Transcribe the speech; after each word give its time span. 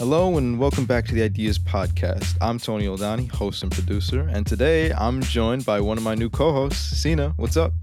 Hello 0.00 0.38
and 0.38 0.58
welcome 0.58 0.86
back 0.86 1.04
to 1.08 1.14
the 1.14 1.20
Ideas 1.22 1.58
Podcast. 1.58 2.34
I'm 2.40 2.58
Tony 2.58 2.86
Oldani, 2.86 3.30
host 3.30 3.62
and 3.62 3.70
producer, 3.70 4.26
and 4.32 4.46
today 4.46 4.92
I'm 4.92 5.20
joined 5.20 5.66
by 5.66 5.78
one 5.78 5.98
of 5.98 6.02
my 6.02 6.14
new 6.14 6.30
co-hosts, 6.30 6.96
Sina. 7.02 7.34
What's 7.36 7.58
up? 7.58 7.74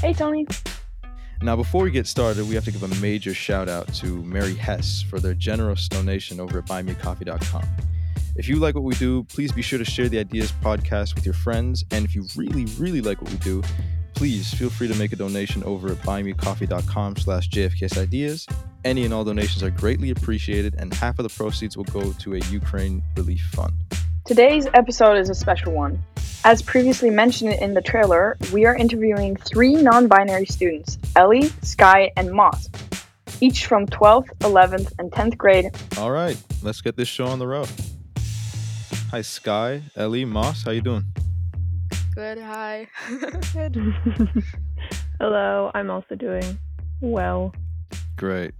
Hey, 0.00 0.12
Tony. 0.12 0.48
Now, 1.42 1.54
before 1.54 1.84
we 1.84 1.92
get 1.92 2.08
started, 2.08 2.48
we 2.48 2.56
have 2.56 2.64
to 2.64 2.72
give 2.72 2.82
a 2.82 2.92
major 3.00 3.32
shout 3.34 3.68
out 3.68 3.86
to 3.94 4.20
Mary 4.24 4.56
Hess 4.56 5.00
for 5.00 5.20
their 5.20 5.32
generous 5.32 5.86
donation 5.86 6.40
over 6.40 6.58
at 6.58 6.66
buymeacoffee.com. 6.66 7.62
If 8.34 8.48
you 8.48 8.56
like 8.56 8.74
what 8.74 8.82
we 8.82 8.96
do, 8.96 9.22
please 9.22 9.52
be 9.52 9.62
sure 9.62 9.78
to 9.78 9.84
share 9.84 10.08
the 10.08 10.18
Ideas 10.18 10.50
Podcast 10.50 11.14
with 11.14 11.24
your 11.24 11.34
friends, 11.34 11.84
and 11.92 12.04
if 12.04 12.16
you 12.16 12.26
really, 12.34 12.64
really 12.80 13.00
like 13.00 13.22
what 13.22 13.30
we 13.30 13.36
do, 13.36 13.62
please 14.20 14.52
feel 14.52 14.68
free 14.68 14.86
to 14.86 14.94
make 14.96 15.14
a 15.14 15.16
donation 15.16 15.64
over 15.64 15.88
at 15.88 15.96
buymeacoffee.com 16.02 17.16
slash 17.16 17.48
jfksideas 17.48 18.46
any 18.84 19.06
and 19.06 19.14
all 19.14 19.24
donations 19.24 19.62
are 19.62 19.70
greatly 19.70 20.10
appreciated, 20.10 20.74
and 20.76 20.92
half 20.92 21.18
of 21.18 21.22
the 21.22 21.34
proceeds 21.34 21.74
will 21.74 21.84
go 21.84 22.12
to 22.12 22.34
a 22.34 22.38
Ukraine 22.50 23.02
relief 23.16 23.40
fund. 23.52 23.72
Today's 24.26 24.66
episode 24.74 25.16
is 25.16 25.30
a 25.30 25.34
special 25.34 25.72
one. 25.72 26.02
As 26.44 26.60
previously 26.60 27.08
mentioned 27.08 27.54
in 27.54 27.72
the 27.72 27.80
trailer, 27.80 28.36
we 28.52 28.66
are 28.66 28.74
interviewing 28.74 29.36
three 29.36 29.74
non 29.74 30.06
binary 30.06 30.44
students 30.44 30.98
Ellie, 31.16 31.48
Sky, 31.62 32.10
and 32.18 32.30
Moss, 32.30 32.68
each 33.40 33.64
from 33.64 33.86
12th, 33.86 34.28
11th, 34.40 34.92
and 34.98 35.10
10th 35.10 35.38
grade. 35.38 35.70
All 35.96 36.10
right, 36.10 36.36
let's 36.62 36.82
get 36.82 36.96
this 36.96 37.08
show 37.08 37.26
on 37.26 37.38
the 37.38 37.46
road. 37.46 37.68
Hi, 39.10 39.22
Sky, 39.22 39.82
Ellie, 39.96 40.26
Moss, 40.26 40.62
how 40.64 40.72
you 40.72 40.82
doing? 40.82 41.04
Good, 42.14 42.38
hi. 42.38 42.88
Good. 43.52 43.76
Hello, 45.20 45.70
I'm 45.74 45.90
also 45.90 46.14
doing 46.16 46.58
well. 47.00 47.54
Great. 48.16 48.52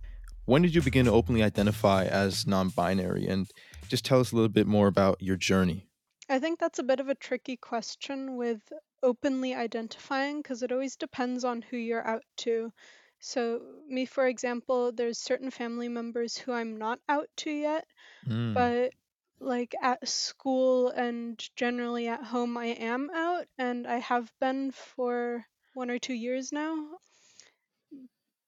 When 0.47 0.62
did 0.62 0.75
you 0.75 0.83
begin 0.83 1.06
to 1.06 1.12
openly 1.12 1.43
identify 1.43 2.05
as 2.05 2.47
non 2.47 2.69
binary? 2.69 3.27
And 3.27 3.47
just 3.89 4.05
tell 4.05 4.21
us 4.21 4.33
a 4.33 4.37
little 4.37 4.48
bit 4.48 4.67
more 4.67 4.87
about 4.87 5.21
your 5.21 5.37
journey. 5.37 5.89
I 6.28 6.39
think 6.39 6.61
that's 6.61 6.78
a 6.78 6.84
bit 6.84 7.01
of 7.01 7.09
a 7.09 7.15
tricky 7.15 7.56
question 7.56 8.37
with 8.37 8.61
openly 9.03 9.55
identifying 9.55 10.43
because 10.43 10.62
it 10.62 10.71
always 10.71 10.97
depends 10.97 11.45
on 11.45 11.62
who 11.62 11.77
you're 11.77 12.06
out 12.06 12.23
to. 12.39 12.73
So, 13.19 13.61
me, 13.89 14.06
for 14.06 14.27
example, 14.28 14.93
there's 14.93 15.19
certain 15.19 15.51
family 15.51 15.89
members 15.89 16.39
who 16.39 16.53
I'm 16.53 16.78
not 16.78 17.01
out 17.09 17.28
to 17.39 17.51
yet, 17.51 17.84
Mm, 18.28 18.55
but 18.55 18.93
like 19.41 19.75
at 19.83 20.07
school 20.07 20.89
and 20.89 21.43
generally 21.57 22.09
at 22.09 22.23
home, 22.23 22.57
I 22.57 22.67
am 22.67 23.11
out 23.15 23.47
and 23.59 23.87
I 23.87 23.99
have 23.99 24.31
been 24.41 24.71
for 24.71 25.45
one 25.75 25.91
or 25.91 25.99
two 25.99 26.15
years 26.15 26.53
now. 26.53 26.99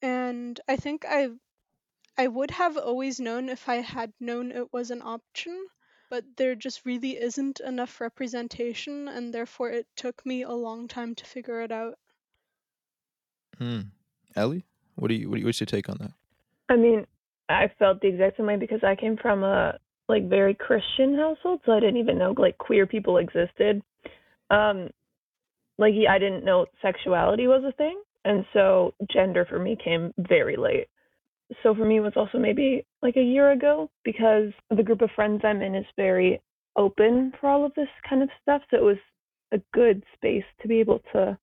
And 0.02 0.60
I 0.68 0.76
think 0.76 1.04
I 1.08 1.30
I 2.18 2.28
would 2.28 2.50
have 2.50 2.76
always 2.76 3.20
known 3.20 3.48
if 3.48 3.68
I 3.68 3.76
had 3.76 4.12
known 4.20 4.52
it 4.52 4.72
was 4.72 4.90
an 4.90 5.00
option, 5.02 5.66
but 6.10 6.24
there 6.36 6.54
just 6.54 6.84
really 6.84 7.16
isn't 7.16 7.60
enough 7.60 8.00
representation, 8.00 9.08
and 9.08 9.32
therefore 9.32 9.70
it 9.70 9.86
took 9.96 10.26
me 10.26 10.42
a 10.42 10.52
long 10.52 10.88
time 10.88 11.14
to 11.14 11.24
figure 11.24 11.62
it 11.62 11.72
out. 11.72 11.98
Hmm. 13.56 13.80
Ellie, 14.36 14.66
what 14.96 15.08
do 15.08 15.14
you, 15.14 15.30
what 15.30 15.36
do 15.36 15.40
you, 15.40 15.46
what's 15.46 15.60
your 15.60 15.66
take 15.66 15.88
on 15.88 15.96
that? 16.00 16.12
I 16.68 16.76
mean, 16.76 17.06
I 17.48 17.70
felt 17.78 18.00
the 18.00 18.08
exact 18.08 18.36
same 18.36 18.46
way 18.46 18.56
because 18.56 18.84
I 18.84 18.94
came 18.94 19.16
from 19.16 19.42
a 19.42 19.78
like 20.08 20.28
very 20.28 20.54
Christian 20.54 21.16
household, 21.16 21.60
so 21.64 21.72
I 21.72 21.80
didn't 21.80 21.98
even 21.98 22.18
know 22.18 22.34
like 22.36 22.58
queer 22.58 22.86
people 22.86 23.18
existed. 23.18 23.82
Um, 24.50 24.90
like 25.78 25.94
I 26.08 26.18
didn't 26.18 26.44
know 26.44 26.66
sexuality 26.80 27.46
was 27.46 27.64
a 27.66 27.72
thing, 27.72 28.00
and 28.24 28.44
so 28.52 28.94
gender 29.10 29.46
for 29.48 29.58
me 29.58 29.76
came 29.82 30.12
very 30.18 30.56
late. 30.56 30.88
So 31.62 31.74
for 31.74 31.84
me, 31.84 31.98
it 31.98 32.00
was 32.00 32.12
also 32.16 32.38
maybe 32.38 32.84
like 33.02 33.16
a 33.16 33.22
year 33.22 33.52
ago 33.52 33.90
because 34.04 34.52
the 34.74 34.82
group 34.82 35.02
of 35.02 35.10
friends 35.14 35.42
I'm 35.44 35.60
in 35.62 35.74
is 35.74 35.84
very 35.96 36.40
open 36.76 37.32
for 37.40 37.48
all 37.48 37.64
of 37.64 37.74
this 37.74 37.88
kind 38.08 38.22
of 38.22 38.28
stuff. 38.40 38.62
So 38.70 38.76
it 38.78 38.82
was 38.82 38.96
a 39.52 39.60
good 39.74 40.02
space 40.14 40.44
to 40.62 40.68
be 40.68 40.80
able 40.80 41.00
to 41.12 41.36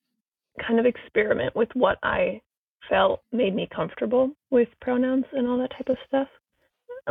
kind 0.65 0.79
of 0.79 0.85
experiment 0.85 1.55
with 1.55 1.69
what 1.73 1.97
I 2.03 2.41
felt 2.89 3.21
made 3.31 3.55
me 3.55 3.67
comfortable 3.73 4.31
with 4.49 4.67
pronouns 4.81 5.25
and 5.33 5.47
all 5.47 5.59
that 5.59 5.71
type 5.71 5.89
of 5.89 5.97
stuff. 6.07 6.27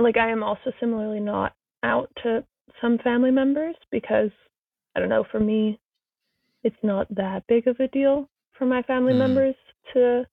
Like 0.00 0.16
I 0.16 0.30
am 0.30 0.42
also 0.42 0.72
similarly 0.80 1.20
not 1.20 1.54
out 1.82 2.10
to 2.22 2.44
some 2.80 2.98
family 2.98 3.30
members 3.30 3.74
because 3.90 4.30
I 4.96 5.00
don't 5.00 5.08
know, 5.08 5.24
for 5.30 5.40
me 5.40 5.78
it's 6.64 6.76
not 6.82 7.06
that 7.14 7.44
big 7.48 7.66
of 7.68 7.78
a 7.80 7.88
deal 7.88 8.28
for 8.58 8.66
my 8.66 8.82
family 8.82 9.12
Mm. 9.12 9.18
members 9.18 9.54
to 9.94 10.24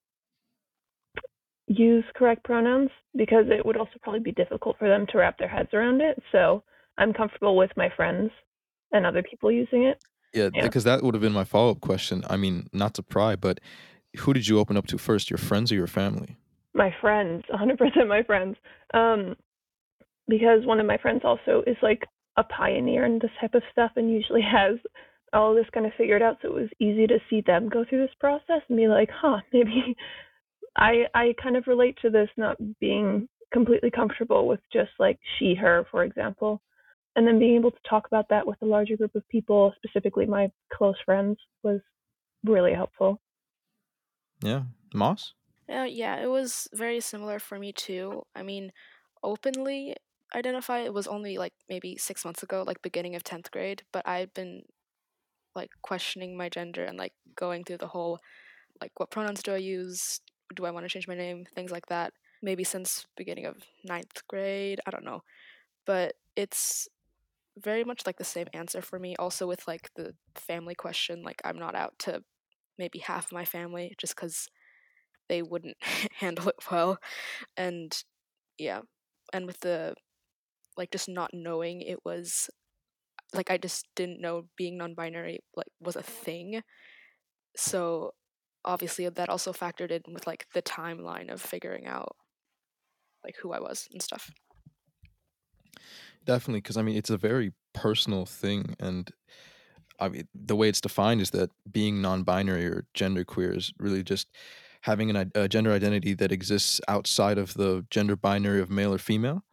use 1.67 2.03
correct 2.15 2.43
pronouns 2.43 2.89
because 3.15 3.45
it 3.49 3.65
would 3.65 3.77
also 3.77 3.93
probably 4.01 4.19
be 4.19 4.31
difficult 4.31 4.77
for 4.77 4.87
them 4.87 5.05
to 5.11 5.17
wrap 5.17 5.37
their 5.37 5.47
heads 5.47 5.69
around 5.73 6.01
it. 6.01 6.21
So 6.31 6.63
I'm 6.97 7.13
comfortable 7.13 7.55
with 7.55 7.71
my 7.75 7.89
friends 7.95 8.31
and 8.91 9.05
other 9.05 9.23
people 9.23 9.51
using 9.51 9.83
it. 9.83 9.99
Yeah, 10.33 10.49
Yeah. 10.53 10.63
because 10.63 10.83
that 10.83 11.01
would 11.03 11.13
have 11.15 11.21
been 11.21 11.33
my 11.33 11.43
follow 11.43 11.71
up 11.71 11.81
question. 11.81 12.23
I 12.29 12.37
mean, 12.37 12.69
not 12.73 12.93
to 12.95 13.03
pry, 13.03 13.35
but 13.35 13.59
who 14.19 14.33
did 14.33 14.47
you 14.47 14.59
open 14.59 14.77
up 14.77 14.87
to 14.87 14.97
first, 14.97 15.29
your 15.29 15.37
friends 15.37 15.71
or 15.71 15.75
your 15.75 15.87
family? 15.87 16.37
my 16.73 16.93
friends, 16.99 17.45
100% 17.49 18.05
my 18.09 18.21
friends. 18.23 18.57
Um, 18.93 19.37
because 20.27 20.65
one 20.65 20.79
of 20.79 20.85
my 20.85 20.97
friends 20.97 21.21
also 21.23 21.63
is 21.67 21.77
like 21.81 22.03
a 22.37 22.43
pioneer 22.43 23.05
in 23.05 23.19
this 23.19 23.31
type 23.39 23.53
of 23.53 23.63
stuff 23.71 23.91
and 23.95 24.11
usually 24.11 24.41
has 24.51 24.77
all 25.33 25.53
this 25.53 25.65
kind 25.73 25.85
of 25.85 25.91
figured 25.97 26.21
out. 26.21 26.37
So 26.41 26.49
it 26.49 26.53
was 26.53 26.69
easy 26.79 27.07
to 27.07 27.19
see 27.29 27.41
them 27.45 27.69
go 27.69 27.85
through 27.87 28.01
this 28.01 28.15
process 28.19 28.61
and 28.67 28.77
be 28.77 28.87
like, 28.87 29.09
huh, 29.13 29.37
maybe 29.53 29.95
I 30.77 31.05
I 31.13 31.33
kind 31.41 31.55
of 31.57 31.67
relate 31.67 31.97
to 32.01 32.09
this 32.09 32.29
not 32.37 32.57
being 32.79 33.27
completely 33.53 33.91
comfortable 33.91 34.47
with 34.47 34.59
just 34.73 34.91
like 34.99 35.19
she, 35.37 35.55
her, 35.55 35.85
for 35.91 36.03
example. 36.03 36.61
And 37.15 37.25
then 37.25 37.39
being 37.39 37.55
able 37.55 37.71
to 37.71 37.77
talk 37.89 38.07
about 38.07 38.27
that 38.29 38.45
with 38.45 38.61
a 38.61 38.65
larger 38.65 38.97
group 38.97 39.15
of 39.15 39.25
people, 39.29 39.73
specifically 39.77 40.25
my 40.25 40.51
close 40.73 40.97
friends, 41.05 41.37
was 41.63 41.79
really 42.43 42.73
helpful. 42.73 43.21
Yeah, 44.41 44.63
Moss? 44.93 45.33
Uh, 45.69 45.83
yeah, 45.83 46.21
it 46.21 46.27
was 46.27 46.67
very 46.73 46.99
similar 46.99 47.39
for 47.39 47.57
me 47.57 47.71
too. 47.71 48.23
I 48.35 48.43
mean, 48.43 48.73
openly 49.23 49.95
identify 50.35 50.79
it 50.79 50.93
was 50.93 51.07
only 51.07 51.37
like 51.37 51.53
maybe 51.69 51.97
six 51.97 52.25
months 52.25 52.43
ago, 52.43 52.63
like 52.65 52.81
beginning 52.81 53.15
of 53.15 53.23
10th 53.23 53.51
grade, 53.51 53.83
but 53.91 54.07
I've 54.07 54.33
been 54.33 54.63
like 55.55 55.71
questioning 55.81 56.35
my 56.37 56.49
gender 56.49 56.83
and 56.83 56.97
like 56.97 57.13
going 57.35 57.63
through 57.63 57.77
the 57.77 57.87
whole 57.87 58.19
like 58.81 58.91
what 58.97 59.09
pronouns 59.09 59.41
do 59.41 59.53
I 59.53 59.57
use? 59.57 60.19
Do 60.53 60.65
I 60.65 60.71
want 60.71 60.85
to 60.85 60.89
change 60.89 61.07
my 61.07 61.15
name? 61.15 61.45
Things 61.55 61.71
like 61.71 61.85
that. 61.87 62.13
Maybe 62.41 62.63
since 62.63 63.05
beginning 63.15 63.45
of 63.45 63.55
ninth 63.83 64.21
grade. 64.27 64.81
I 64.85 64.91
don't 64.91 65.05
know. 65.05 65.23
But 65.85 66.15
it's 66.35 66.89
very 67.57 67.85
much 67.85 68.05
like 68.05 68.17
the 68.17 68.25
same 68.25 68.47
answer 68.53 68.81
for 68.81 68.99
me. 68.99 69.15
Also 69.15 69.47
with 69.47 69.65
like 69.67 69.89
the 69.95 70.13
family 70.35 70.75
question, 70.75 71.23
like 71.23 71.41
I'm 71.45 71.57
not 71.57 71.75
out 71.75 71.97
to 71.99 72.21
maybe 72.77 72.99
half 72.99 73.31
my 73.31 73.45
family 73.45 73.95
just 73.97 74.15
because 74.15 74.49
they 75.29 75.41
wouldn't 75.41 75.77
handle 76.19 76.49
it 76.49 76.55
well 76.71 76.97
and 77.57 78.03
yeah 78.57 78.81
and 79.33 79.45
with 79.45 79.59
the 79.61 79.95
like 80.77 80.91
just 80.91 81.09
not 81.09 81.31
knowing 81.33 81.81
it 81.81 81.99
was 82.05 82.49
like 83.33 83.51
i 83.51 83.57
just 83.57 83.85
didn't 83.95 84.21
know 84.21 84.47
being 84.57 84.77
non-binary 84.77 85.39
like 85.55 85.67
was 85.79 85.95
a 85.95 86.03
thing 86.03 86.61
so 87.55 88.11
obviously 88.63 89.07
that 89.07 89.29
also 89.29 89.53
factored 89.53 89.91
in 89.91 90.01
with 90.13 90.27
like 90.27 90.45
the 90.53 90.61
timeline 90.61 91.31
of 91.31 91.41
figuring 91.41 91.85
out 91.85 92.15
like 93.23 93.35
who 93.41 93.53
i 93.53 93.59
was 93.59 93.87
and 93.91 94.01
stuff 94.01 94.31
Definitely, 96.25 96.61
because 96.61 96.77
I 96.77 96.81
mean, 96.81 96.97
it's 96.97 97.09
a 97.09 97.17
very 97.17 97.53
personal 97.73 98.25
thing. 98.25 98.75
And 98.79 99.11
I 99.99 100.09
mean, 100.09 100.27
the 100.33 100.55
way 100.55 100.69
it's 100.69 100.81
defined 100.81 101.21
is 101.21 101.31
that 101.31 101.51
being 101.71 102.01
non 102.01 102.23
binary 102.23 102.65
or 102.65 102.87
genderqueer 102.95 103.55
is 103.55 103.71
really 103.79 104.03
just 104.03 104.27
having 104.81 105.09
an, 105.09 105.31
a 105.35 105.47
gender 105.47 105.71
identity 105.71 106.13
that 106.15 106.31
exists 106.31 106.81
outside 106.87 107.37
of 107.37 107.53
the 107.55 107.85
gender 107.89 108.15
binary 108.15 108.61
of 108.61 108.69
male 108.69 108.93
or 108.93 108.97
female. 108.97 109.43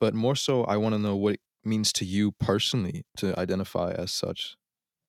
But 0.00 0.14
more 0.14 0.36
so, 0.36 0.64
I 0.64 0.76
want 0.76 0.94
to 0.94 0.98
know 0.98 1.16
what 1.16 1.34
it 1.34 1.40
means 1.64 1.92
to 1.94 2.04
you 2.04 2.32
personally 2.32 3.04
to 3.18 3.38
identify 3.38 3.92
as 3.92 4.12
such. 4.12 4.56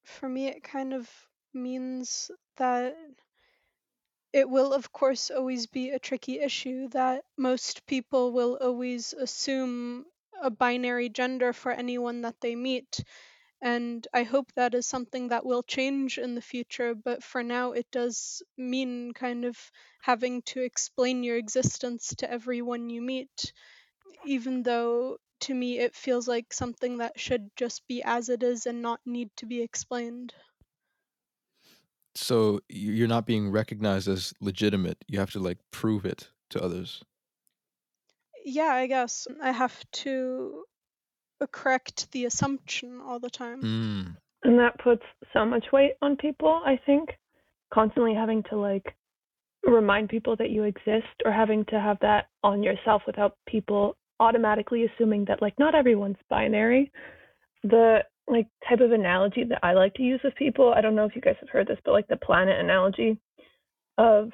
For 0.04 0.28
me, 0.28 0.48
it 0.48 0.64
kind 0.64 0.94
of 0.94 1.10
means 1.54 2.32
that 2.58 2.96
it 4.34 4.50
will, 4.50 4.74
of 4.74 4.92
course, 4.92 5.30
always 5.30 5.68
be 5.68 5.90
a 5.90 6.00
tricky 6.00 6.40
issue 6.40 6.88
that 6.90 7.24
most 7.38 7.86
people 7.86 8.32
will 8.32 8.58
always 8.60 9.14
assume 9.14 10.06
a 10.42 10.50
binary 10.50 11.10
gender 11.10 11.54
for 11.54 11.72
anyone 11.72 12.22
that 12.22 12.40
they 12.42 12.56
meet. 12.56 13.04
And 13.62 14.08
I 14.14 14.24
hope 14.24 14.54
that 14.54 14.74
is 14.74 14.88
something 14.88 15.30
that 15.30 15.46
will 15.46 15.64
change 15.64 16.18
in 16.18 16.36
the 16.36 16.42
future, 16.42 16.96
but 16.96 17.24
for 17.24 17.44
now, 17.44 17.74
it 17.74 17.92
does 17.92 18.42
mean 18.58 19.14
kind 19.14 19.46
of 19.46 19.72
having 20.02 20.42
to 20.44 20.62
explain 20.62 21.24
your 21.24 21.38
existence 21.38 22.16
to 22.18 22.32
everyone 22.32 22.90
you 22.90 23.02
meet, 23.02 23.54
even 24.26 24.64
though 24.64 25.18
to 25.42 25.54
me 25.54 25.80
it 25.80 25.96
feels 25.96 26.28
like 26.28 26.52
something 26.52 26.98
that 26.98 27.20
should 27.20 27.50
just 27.56 27.88
be 27.88 28.04
as 28.04 28.30
it 28.30 28.44
is 28.44 28.66
and 28.66 28.82
not 28.82 29.00
need 29.06 29.30
to 29.38 29.46
be 29.46 29.62
explained. 29.62 30.34
So 32.16 32.60
you're 32.68 33.08
not 33.08 33.26
being 33.26 33.50
recognized 33.52 34.08
as 34.08 34.34
legitimate. 34.42 34.98
You 35.08 35.20
have 35.20 35.32
to 35.32 35.40
like 35.40 35.60
prove 35.72 36.06
it 36.06 36.30
to 36.50 36.62
others. 36.62 37.04
yeah, 38.44 38.74
I 38.74 38.88
guess 38.88 39.28
I 39.42 39.52
have 39.52 39.84
to 40.04 40.64
correct 41.52 42.12
the 42.12 42.26
assumption 42.26 43.00
all 43.06 43.20
the 43.20 43.30
time. 43.30 43.62
Mm. 43.62 44.16
And 44.44 44.60
that 44.60 44.80
puts 44.80 45.04
so 45.34 45.46
much 45.46 45.66
weight 45.72 45.94
on 46.02 46.18
people, 46.18 46.62
I 46.66 46.80
think. 46.86 47.10
Constantly 47.74 48.16
having 48.16 48.44
to 48.50 48.58
like 48.58 48.96
remind 49.64 50.10
people 50.10 50.36
that 50.38 50.50
you 50.50 50.64
exist 50.64 51.14
or 51.26 51.32
having 51.32 51.66
to 51.66 51.80
have 51.80 51.98
that 52.02 52.28
on 52.44 52.64
yourself 52.64 53.04
without 53.06 53.38
people 53.48 53.96
automatically 54.20 54.86
assuming 54.86 55.26
that 55.26 55.42
like 55.42 55.58
not 55.60 55.76
everyone's 55.76 56.18
binary. 56.30 56.92
The 57.64 58.00
like 58.28 58.48
type 58.68 58.80
of 58.80 58.92
analogy 58.92 59.44
that 59.46 59.60
I 59.64 59.74
like 59.74 59.94
to 59.96 60.04
use 60.04 60.22
with 60.24 60.36
people, 60.36 60.74
I 60.76 60.82
don't 60.82 60.96
know 60.96 61.06
if 61.06 61.16
you 61.16 61.22
guys 61.22 61.36
have 61.40 61.50
heard 61.50 61.68
this, 61.68 61.80
but 61.84 61.94
like 61.94 62.08
the 62.08 62.18
planet 62.18 62.60
analogy 62.60 63.18
of 63.98 64.30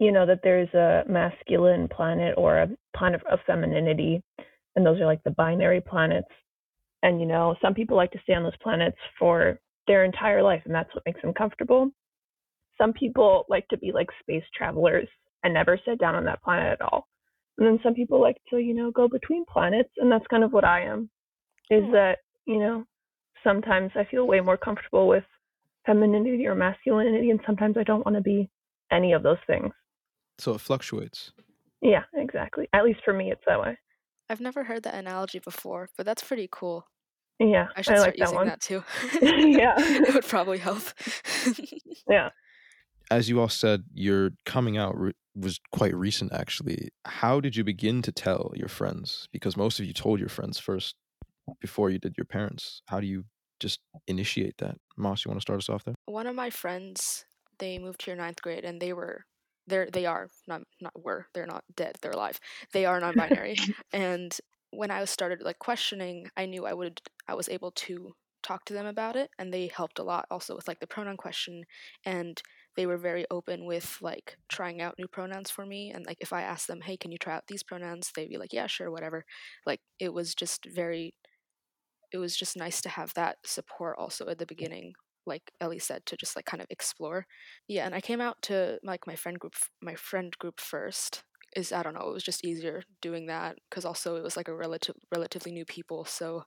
you 0.00 0.10
know 0.10 0.26
that 0.26 0.40
there's 0.42 0.72
a 0.74 1.04
masculine 1.08 1.88
planet 1.88 2.34
or 2.36 2.58
a 2.58 2.68
planet 2.96 3.22
of 3.30 3.38
femininity 3.46 4.22
and 4.74 4.84
those 4.84 5.00
are 5.00 5.06
like 5.06 5.22
the 5.24 5.30
binary 5.30 5.80
planets. 5.80 6.28
And 7.02 7.20
you 7.20 7.26
know 7.26 7.54
some 7.62 7.74
people 7.74 7.96
like 7.96 8.10
to 8.12 8.20
stay 8.22 8.34
on 8.34 8.42
those 8.42 8.56
planets 8.62 8.98
for 9.18 9.58
their 9.86 10.04
entire 10.04 10.42
life 10.42 10.62
and 10.64 10.74
that's 10.74 10.92
what 10.94 11.04
makes 11.06 11.20
them 11.22 11.34
comfortable. 11.34 11.90
Some 12.78 12.92
people 12.92 13.44
like 13.48 13.68
to 13.68 13.76
be 13.76 13.92
like 13.92 14.08
space 14.20 14.44
travelers 14.56 15.08
and 15.44 15.54
never 15.54 15.78
sit 15.84 15.98
down 16.00 16.14
on 16.14 16.24
that 16.24 16.42
planet 16.42 16.72
at 16.72 16.82
all 16.82 17.06
and 17.58 17.66
then 17.66 17.78
some 17.82 17.94
people 17.94 18.20
like 18.20 18.36
to 18.50 18.58
you 18.58 18.74
know 18.74 18.90
go 18.90 19.08
between 19.08 19.44
planets 19.52 19.90
and 19.98 20.10
that's 20.10 20.26
kind 20.28 20.44
of 20.44 20.52
what 20.52 20.64
i 20.64 20.82
am 20.82 21.08
is 21.70 21.84
that 21.92 22.18
you 22.46 22.58
know 22.58 22.84
sometimes 23.42 23.90
i 23.96 24.04
feel 24.10 24.26
way 24.26 24.40
more 24.40 24.56
comfortable 24.56 25.06
with 25.08 25.24
femininity 25.86 26.46
or 26.46 26.54
masculinity 26.54 27.30
and 27.30 27.40
sometimes 27.46 27.76
i 27.78 27.82
don't 27.82 28.04
want 28.04 28.16
to 28.16 28.22
be 28.22 28.48
any 28.92 29.12
of 29.12 29.22
those 29.22 29.38
things 29.46 29.72
So 30.38 30.54
it 30.54 30.60
fluctuates. 30.60 31.32
yeah 31.82 32.04
exactly 32.14 32.68
at 32.72 32.84
least 32.84 33.00
for 33.04 33.12
me 33.14 33.30
it's 33.30 33.42
that 33.46 33.60
way 33.60 33.78
I've 34.30 34.40
never 34.40 34.64
heard 34.64 34.84
that 34.84 34.94
analogy 34.94 35.38
before, 35.38 35.90
but 35.98 36.06
that's 36.06 36.22
pretty 36.22 36.48
cool. 36.50 36.86
yeah 37.38 37.66
I 37.76 37.82
should 37.82 37.90
like 37.92 38.00
start 38.00 38.14
that 38.16 38.24
using 38.24 38.36
one 38.36 38.46
that 38.46 38.60
too. 38.62 38.82
Yeah. 39.20 39.74
it 39.78 40.14
would 40.14 40.24
probably 40.24 40.56
help. 40.56 40.82
yeah 42.08 42.30
As 43.10 43.28
you 43.28 43.40
all 43.40 43.48
said, 43.48 43.84
your 43.92 44.30
coming 44.44 44.76
out 44.76 44.98
re- 44.98 45.12
was 45.34 45.60
quite 45.72 45.94
recent, 45.94 46.32
actually. 46.32 46.90
How 47.04 47.40
did 47.40 47.56
you 47.56 47.64
begin 47.64 48.02
to 48.02 48.12
tell 48.12 48.52
your 48.54 48.68
friends? 48.68 49.28
Because 49.32 49.56
most 49.56 49.78
of 49.78 49.84
you 49.84 49.92
told 49.92 50.20
your 50.20 50.28
friends 50.28 50.58
first 50.58 50.94
before 51.60 51.90
you 51.90 51.98
did 51.98 52.14
your 52.16 52.24
parents. 52.24 52.82
How 52.86 53.00
do 53.00 53.06
you 53.06 53.24
just 53.60 53.80
initiate 54.06 54.56
that? 54.58 54.76
Moss, 54.96 55.24
you 55.24 55.30
want 55.30 55.40
to 55.40 55.42
start 55.42 55.58
us 55.58 55.68
off 55.68 55.84
there? 55.84 55.94
One 56.06 56.26
of 56.26 56.34
my 56.34 56.50
friends, 56.50 57.24
they 57.58 57.78
moved 57.78 58.02
here 58.02 58.16
ninth 58.16 58.40
grade, 58.42 58.64
and 58.64 58.80
they 58.80 58.92
were 58.92 59.26
they're 59.66 59.88
they 59.92 60.06
are 60.06 60.28
not 60.46 60.62
not 60.80 60.92
were 61.02 61.26
they're 61.32 61.46
not 61.46 61.64
dead 61.74 61.96
they're 62.02 62.12
alive 62.12 62.38
they 62.72 62.84
are 62.84 63.00
non-binary 63.00 63.56
and 63.92 64.36
when 64.70 64.90
i 64.90 65.04
started 65.04 65.40
like 65.42 65.58
questioning 65.58 66.28
i 66.36 66.46
knew 66.46 66.66
i 66.66 66.72
would 66.72 67.00
i 67.28 67.34
was 67.34 67.48
able 67.48 67.70
to 67.70 68.12
talk 68.42 68.64
to 68.66 68.74
them 68.74 68.86
about 68.86 69.16
it 69.16 69.30
and 69.38 69.52
they 69.52 69.68
helped 69.74 69.98
a 69.98 70.02
lot 70.02 70.26
also 70.30 70.54
with 70.54 70.68
like 70.68 70.80
the 70.80 70.86
pronoun 70.86 71.16
question 71.16 71.64
and 72.04 72.42
they 72.76 72.86
were 72.86 72.96
very 72.96 73.24
open 73.30 73.64
with 73.64 73.98
like 74.00 74.36
trying 74.48 74.80
out 74.80 74.94
new 74.98 75.06
pronouns 75.08 75.50
for 75.50 75.64
me 75.64 75.90
and 75.92 76.06
like 76.06 76.18
if 76.20 76.32
i 76.32 76.42
asked 76.42 76.66
them 76.66 76.80
hey 76.80 76.96
can 76.96 77.12
you 77.12 77.18
try 77.18 77.34
out 77.34 77.44
these 77.48 77.62
pronouns? 77.62 78.10
they'd 78.14 78.28
be 78.28 78.38
like 78.38 78.52
yeah 78.52 78.66
sure 78.66 78.90
whatever. 78.90 79.24
Like 79.66 79.80
it 79.98 80.12
was 80.12 80.34
just 80.34 80.66
very 80.66 81.14
it 82.12 82.18
was 82.18 82.36
just 82.36 82.56
nice 82.56 82.80
to 82.82 82.88
have 82.88 83.12
that 83.14 83.38
support 83.44 83.96
also 83.98 84.28
at 84.28 84.38
the 84.38 84.46
beginning 84.46 84.92
like 85.26 85.50
ellie 85.60 85.78
said 85.78 86.04
to 86.06 86.16
just 86.16 86.36
like 86.36 86.44
kind 86.44 86.60
of 86.60 86.66
explore. 86.70 87.26
Yeah 87.68 87.86
and 87.86 87.94
i 87.94 88.00
came 88.00 88.20
out 88.20 88.36
to 88.42 88.78
like 88.84 89.06
my 89.06 89.14
friend 89.16 89.38
group 89.38 89.54
my 89.82 89.94
friend 89.94 90.36
group 90.38 90.60
first 90.60 91.24
is 91.56 91.72
i 91.72 91.82
don't 91.82 91.94
know 91.94 92.08
it 92.08 92.14
was 92.14 92.24
just 92.24 92.44
easier 92.44 92.82
doing 93.00 93.26
that 93.26 93.56
because 93.70 93.84
also 93.84 94.16
it 94.16 94.22
was 94.22 94.36
like 94.36 94.48
a 94.48 94.54
relative 94.54 94.96
relatively 95.12 95.52
new 95.52 95.64
people 95.64 96.04
so 96.04 96.42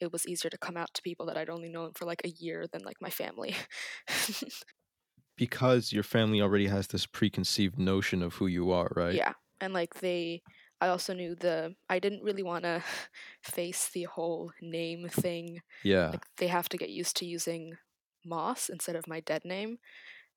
it 0.00 0.12
was 0.12 0.26
easier 0.26 0.50
to 0.50 0.58
come 0.58 0.76
out 0.76 0.92
to 0.94 1.02
people 1.02 1.26
that 1.26 1.36
i'd 1.36 1.50
only 1.50 1.68
known 1.68 1.90
for 1.94 2.04
like 2.04 2.22
a 2.24 2.30
year 2.38 2.66
than 2.72 2.82
like 2.82 2.96
my 3.00 3.10
family 3.10 3.54
Because 5.36 5.92
your 5.92 6.02
family 6.04 6.40
already 6.40 6.68
has 6.68 6.88
this 6.88 7.06
preconceived 7.06 7.78
notion 7.78 8.22
of 8.22 8.34
who 8.36 8.46
you 8.46 8.70
are, 8.70 8.90
right? 8.96 9.22
yeah 9.22 9.32
and 9.60 9.72
like 9.72 9.94
they 9.94 10.42
i 10.80 10.88
also 10.88 11.14
knew 11.14 11.34
the 11.34 11.74
i 11.88 11.98
didn't 11.98 12.22
really 12.22 12.42
want 12.42 12.64
to 12.64 12.82
face 13.42 13.90
the 13.90 14.04
whole 14.04 14.52
name 14.60 15.08
thing 15.08 15.60
Yeah. 15.82 16.14
like 16.14 16.26
they 16.38 16.48
have 16.48 16.68
to 16.70 16.78
get 16.78 16.90
used 16.90 17.16
to 17.18 17.26
using 17.26 17.76
moss 18.24 18.68
instead 18.68 18.96
of 18.96 19.08
my 19.08 19.20
dead 19.20 19.44
name 19.44 19.78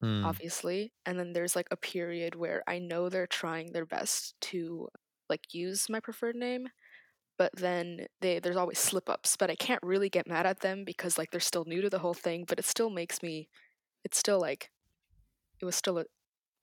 Mm. 0.02 0.30
obviously 0.30 0.94
and 1.06 1.20
then 1.20 1.34
there's 1.34 1.56
like 1.56 1.68
a 1.72 1.78
period 1.78 2.36
where 2.36 2.64
i 2.68 2.80
know 2.80 3.10
they're 3.10 3.28
trying 3.28 3.72
their 3.74 3.86
best 3.86 4.36
to 4.42 4.88
like 5.30 5.54
use 5.54 5.90
my 5.90 6.00
preferred 6.02 6.36
name 6.36 6.68
but 7.38 7.52
then 7.56 8.08
they 8.22 8.40
there's 8.40 8.58
always 8.58 8.80
slip 8.80 9.10
ups 9.10 9.38
but 9.38 9.50
i 9.52 9.56
can't 9.56 9.84
really 9.84 10.10
get 10.10 10.28
mad 10.28 10.46
at 10.46 10.62
them 10.62 10.84
because 10.86 11.18
like 11.18 11.32
they're 11.32 11.40
still 11.42 11.66
new 11.66 11.82
to 11.82 11.90
the 11.90 12.00
whole 12.00 12.14
thing 12.14 12.46
but 12.48 12.60
it 12.60 12.66
still 12.66 12.90
makes 12.90 13.24
me 13.24 13.50
it's 14.06 14.18
still 14.20 14.40
like 14.42 14.72
it 15.62 15.66
was 15.66 15.76
still 15.76 16.00
a, 16.00 16.06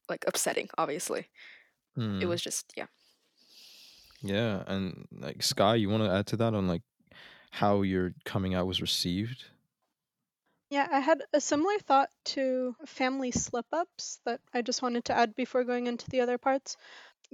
like 0.09 0.25
upsetting 0.29 0.69
obviously 0.79 1.29
it 2.21 2.27
Mm. 2.27 2.27
was 2.27 2.43
just 2.43 2.73
yeah 2.77 2.87
Yeah, 4.23 4.63
and 4.67 5.07
like 5.11 5.43
Sky, 5.43 5.75
you 5.77 5.89
want 5.89 6.05
to 6.05 6.11
add 6.11 6.27
to 6.29 6.37
that 6.37 6.55
on 6.55 6.69
like 6.69 6.83
how 7.53 7.83
your 7.83 8.15
coming 8.25 8.55
out 8.55 8.67
was 8.67 8.81
received? 8.83 9.47
Yeah, 10.71 10.89
I 10.91 10.99
had 10.99 11.23
a 11.33 11.41
similar 11.41 11.79
thought 11.79 12.11
to 12.35 12.75
family 12.85 13.31
slip 13.31 13.67
ups 13.73 14.19
that 14.25 14.41
I 14.53 14.61
just 14.63 14.83
wanted 14.83 15.05
to 15.05 15.13
add 15.15 15.37
before 15.37 15.63
going 15.63 15.87
into 15.87 16.11
the 16.11 16.21
other 16.21 16.37
parts 16.37 16.77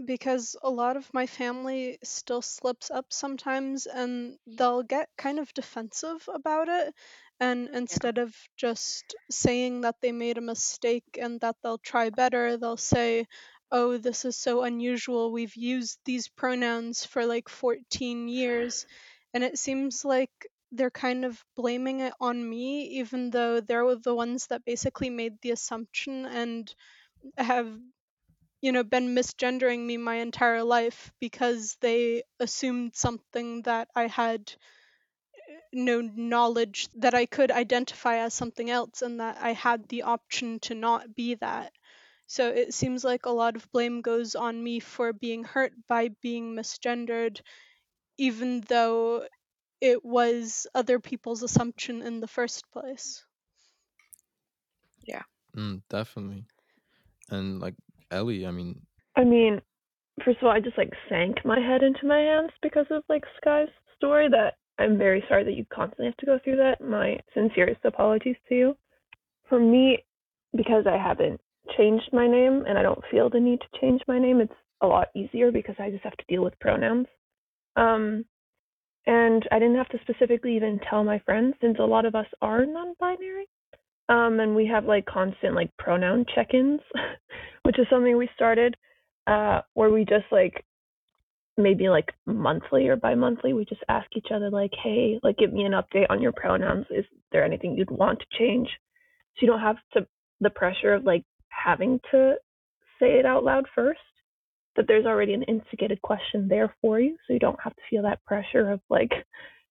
because 0.05 0.57
a 0.63 0.71
lot 0.71 0.97
of 0.97 1.15
my 1.15 1.27
family 1.27 1.99
still 2.05 2.43
slips 2.43 2.91
up 2.91 3.13
sometimes 3.13 3.87
and 3.87 4.39
they'll 4.47 4.83
get 4.85 5.11
kind 5.19 5.39
of 5.39 5.55
defensive 5.55 6.29
about 6.33 6.69
it. 6.69 6.95
And 7.41 7.69
instead 7.71 8.19
of 8.19 8.35
just 8.57 9.15
saying 9.31 9.81
that 9.83 10.01
they 10.01 10.13
made 10.13 10.39
a 10.39 10.43
mistake 10.43 11.19
and 11.21 11.41
that 11.41 11.57
they'll 11.63 11.79
try 11.79 12.11
better, 12.11 12.57
they'll 12.57 12.77
say, 12.77 13.27
Oh, 13.73 13.97
this 13.99 14.25
is 14.25 14.37
so 14.37 14.63
unusual. 14.63 15.33
We've 15.33 15.57
used 15.57 15.99
these 16.05 16.29
pronouns 16.29 17.05
for 17.05 17.27
like 17.27 17.49
14 17.49 18.29
years. 18.29 18.87
And 19.35 19.43
it 19.43 19.59
seems 19.59 20.05
like 20.05 20.31
they're 20.73 20.91
kind 20.91 21.25
of 21.25 21.45
blaming 21.57 22.01
it 22.01 22.15
on 22.21 22.49
me, 22.49 22.83
even 23.01 23.31
though 23.31 23.61
they're 23.61 23.97
the 23.97 24.15
ones 24.15 24.47
that 24.49 24.65
basically 24.65 25.11
made 25.11 25.41
the 25.43 25.51
assumption 25.51 26.25
and 26.27 26.73
have, 27.39 27.79
you 28.61 28.73
know, 28.73 28.85
been 28.85 29.15
misgendering 29.15 29.85
me 29.87 29.97
my 29.97 30.17
entire 30.17 30.63
life 30.65 31.13
because 31.21 31.77
they 31.81 32.23
assumed 32.41 32.95
something 32.95 33.63
that 33.63 33.89
I 33.95 34.07
had 34.09 34.53
no 35.79 36.01
knowledge 36.01 36.89
that 36.97 37.15
I 37.15 37.27
could 37.27 37.51
identify 37.51 38.19
as 38.19 38.35
something 38.35 38.69
else 38.69 39.03
and 39.03 39.21
that 39.21 39.39
I 39.41 39.53
had 39.53 39.89
the 39.89 40.03
option 40.03 40.59
to 40.61 40.75
not 40.75 41.15
be 41.15 41.37
that. 41.37 41.73
So 42.27 42.51
it 42.51 42.75
seems 42.75 43.05
like 43.05 43.25
a 43.25 43.31
lot 43.31 43.57
of 43.57 43.71
blame 43.73 44.03
goes 44.03 44.35
on 44.35 44.63
me 44.63 44.81
for 44.81 45.13
being 45.13 45.45
hurt 45.45 45.73
by 45.89 46.09
being 46.21 46.55
misgendered, 46.55 47.41
even 48.19 48.61
though 48.63 49.27
it 49.81 50.05
was 50.05 50.67
other 50.75 50.99
people's 50.99 51.43
assumption 51.43 52.03
in 52.03 52.21
the 52.21 52.29
first 52.29 52.71
place. 52.71 53.25
Mm, 55.59 55.83
definitely. 55.89 56.45
And 57.31 57.61
like 57.61 57.75
Ellie, 58.11 58.47
I 58.47 58.53
mean, 58.53 58.81
I 59.17 59.25
mean, 59.25 59.61
first 60.25 60.39
of 60.39 60.45
all, 60.45 60.53
I 60.53 60.61
just 60.61 60.79
like 60.79 60.93
sank 61.09 61.45
my 61.45 61.59
head 61.59 61.83
into 61.83 62.07
my 62.07 62.19
hands 62.19 62.53
because 62.63 62.87
of 62.91 63.03
like 63.09 63.25
Sky's 63.41 63.69
story. 63.97 64.29
That 64.29 64.55
I'm 64.79 64.97
very 64.97 65.25
sorry 65.29 65.45
that 65.45 65.57
you 65.57 65.65
constantly 65.73 66.07
have 66.07 66.17
to 66.19 66.27
go 66.27 66.39
through 66.43 66.57
that. 66.57 66.81
My 66.81 67.19
sincerest 67.35 67.81
apologies 67.85 68.37
to 68.49 68.55
you. 68.55 68.77
For 69.49 69.59
me, 69.59 70.05
because 70.57 70.85
I 70.87 70.97
haven't 70.97 71.41
changed 71.77 72.11
my 72.13 72.27
name 72.27 72.65
and 72.67 72.79
I 72.79 72.83
don't 72.83 73.03
feel 73.11 73.29
the 73.29 73.41
need 73.41 73.61
to 73.61 73.81
change 73.81 74.01
my 74.07 74.19
name, 74.19 74.41
it's 74.41 74.53
a 74.81 74.87
lot 74.87 75.09
easier 75.15 75.51
because 75.51 75.75
I 75.79 75.91
just 75.91 76.05
have 76.05 76.17
to 76.17 76.25
deal 76.29 76.43
with 76.43 76.59
pronouns. 76.61 77.07
Um, 77.77 78.25
and 79.07 79.47
I 79.51 79.59
didn't 79.59 79.77
have 79.77 79.89
to 79.89 79.99
specifically 80.03 80.55
even 80.55 80.81
tell 80.89 81.03
my 81.03 81.19
friends 81.21 81.55
since 81.61 81.79
a 81.79 81.85
lot 81.85 82.05
of 82.05 82.15
us 82.15 82.27
are 82.43 82.67
non-binary. 82.67 83.47
Um, 84.09 84.41
and 84.41 84.55
we 84.55 84.67
have 84.67 84.85
like 84.85 85.07
constant 85.07 85.55
like 85.55 85.77
pronoun 85.79 86.25
check-ins, 86.35 86.81
which 87.65 87.79
is 87.79 87.87
something 87.91 88.17
we 88.17 88.29
started, 88.35 88.77
uh, 89.27 89.61
where 89.75 89.91
we 89.91 90.05
just 90.05 90.27
like 90.31 90.65
maybe 91.59 91.89
like 91.89 92.13
monthly 92.27 92.89
or 92.89 92.97
bi-monthly, 92.97 93.53
we 93.53 93.65
just 93.65 93.85
ask 93.89 94.07
each 94.17 94.29
other 94.35 94.51
like, 94.51 94.73
hey, 94.83 95.19
like 95.23 95.37
give 95.37 95.53
me 95.53 95.65
an 95.65 95.73
update 95.73 96.07
on 96.09 96.23
your 96.23 96.33
pronouns. 96.33 96.87
Is 96.91 97.05
there 97.33 97.45
anything 97.45 97.77
you'd 97.77 97.91
want 97.91 98.21
to 98.21 98.39
change? 98.39 98.69
So 99.37 99.43
you 99.43 99.49
don't 99.49 99.61
have 99.61 99.77
to 99.95 100.07
the 100.41 100.51
pressure 100.51 100.95
of 100.95 101.05
like 101.05 101.25
having 101.49 102.01
to 102.13 102.35
say 103.01 103.19
it 103.19 103.27
out 103.27 103.45
loud 103.45 103.67
first. 103.75 104.01
That 104.77 104.87
there's 104.87 105.07
already 105.07 105.35
an 105.35 105.43
instigated 105.43 106.01
question 106.03 106.47
there 106.47 106.73
for 106.81 107.01
you, 107.01 107.17
so 107.27 107.33
you 107.33 107.41
don't 107.41 107.59
have 107.65 107.75
to 107.75 107.83
feel 107.91 108.03
that 108.05 108.25
pressure 108.25 108.71
of 108.71 108.81
like, 108.89 109.11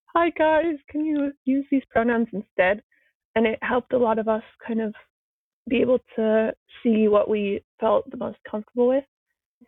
hi 0.08 0.32
guys, 0.32 0.75
can 0.89 1.06
you 1.06 1.32
use 1.46 1.65
these 1.72 1.84
pronouns 1.89 2.27
instead? 2.34 2.82
and 3.38 3.46
it 3.46 3.60
helped 3.62 3.94
a 3.94 3.98
lot 3.98 4.17
of 4.17 4.27
us 4.27 4.41
kind 4.65 4.82
of 4.82 4.96
be 5.70 5.79
able 5.79 6.00
to 6.15 6.51
see 6.82 7.08
what 7.08 7.29
we 7.29 7.62
felt 7.79 8.10
the 8.10 8.17
most 8.17 8.39
comfortable 8.50 8.88
with. 8.88 9.03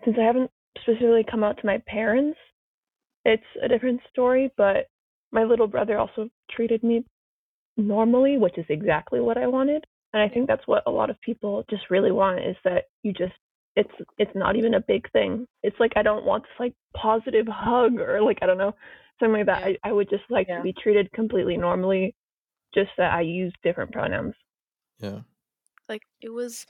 Since 0.03 0.17
I 0.19 0.25
haven't 0.25 0.49
specifically 0.77 1.25
come 1.29 1.43
out 1.43 1.57
to 1.59 1.65
my 1.65 1.81
parents, 1.87 2.37
it's 3.25 3.43
a 3.61 3.67
different 3.67 4.01
story, 4.09 4.51
but 4.57 4.87
my 5.31 5.43
little 5.43 5.67
brother 5.67 5.97
also 5.97 6.29
treated 6.51 6.83
me 6.83 7.03
normally, 7.77 8.37
which 8.37 8.57
is 8.57 8.65
exactly 8.69 9.19
what 9.19 9.37
I 9.37 9.47
wanted. 9.47 9.83
And 10.13 10.21
I 10.21 10.27
think 10.29 10.47
that's 10.47 10.65
what 10.67 10.83
a 10.87 10.91
lot 10.91 11.09
of 11.09 11.21
people 11.21 11.63
just 11.69 11.89
really 11.89 12.11
want 12.11 12.39
is 12.39 12.55
that 12.63 12.85
you 13.03 13.13
just 13.13 13.33
it's 13.75 13.91
it's 14.17 14.31
not 14.35 14.55
even 14.55 14.73
a 14.73 14.81
big 14.81 15.09
thing. 15.11 15.45
It's 15.61 15.79
like 15.79 15.91
I 15.95 16.01
don't 16.01 16.25
want 16.25 16.43
this 16.43 16.59
like 16.59 16.73
positive 16.95 17.45
hug 17.49 17.99
or 17.99 18.21
like 18.21 18.39
I 18.41 18.47
don't 18.47 18.57
know 18.57 18.73
something 19.19 19.33
like 19.37 19.45
that. 19.45 19.63
I, 19.63 19.77
I 19.83 19.91
would 19.91 20.09
just 20.09 20.23
like 20.29 20.47
Yeah. 20.49 20.57
to 20.57 20.63
be 20.63 20.73
treated 20.73 21.11
completely 21.11 21.57
normally, 21.57 22.15
just 22.73 22.89
that 22.97 23.13
I 23.13 23.21
use 23.21 23.53
different 23.63 23.91
pronouns. 23.91 24.33
Yeah. 24.99 25.19
like 25.87 26.01
it 26.21 26.29
was 26.29 26.65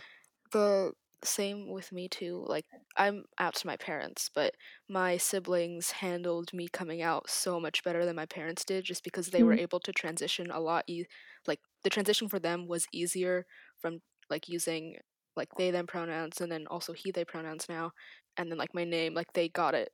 the 0.52 0.92
same 1.24 1.70
with 1.70 1.92
me 1.92 2.08
too 2.08 2.44
like 2.48 2.66
i'm 2.98 3.24
out 3.40 3.54
to 3.56 3.68
my 3.68 3.76
parents 3.78 4.30
but 4.34 4.54
my 4.88 5.18
siblings 5.18 5.92
handled 5.92 6.54
me 6.54 6.68
coming 6.68 7.02
out 7.02 7.30
so 7.30 7.60
much 7.60 7.84
better 7.84 8.06
than 8.06 8.16
my 8.16 8.26
parents 8.26 8.64
did 8.64 8.84
just 8.84 9.04
because 9.04 9.28
they 9.28 9.44
were 9.44 9.54
mm-hmm. 9.54 9.62
able 9.62 9.80
to 9.80 9.92
transition 9.92 10.50
a 10.52 10.60
lot 10.60 10.84
e- 10.88 11.06
like 11.48 11.60
the 11.84 11.90
transition 11.90 12.30
for 12.30 12.40
them 12.40 12.68
was 12.68 12.88
easier 12.94 13.46
from 13.82 14.00
like 14.30 14.48
using 14.48 14.96
like 15.36 15.50
they 15.58 15.72
them 15.72 15.88
pronouns 15.88 16.40
and 16.42 16.52
then 16.52 16.66
also 16.68 16.94
he 16.94 17.12
they 17.12 17.26
pronouns 17.26 17.68
now 17.68 17.92
and 18.38 18.50
then 18.50 18.58
like 18.58 18.74
my 18.74 18.84
name 18.84 19.14
like 19.14 19.32
they 19.34 19.50
got 19.50 19.74
it 19.74 19.90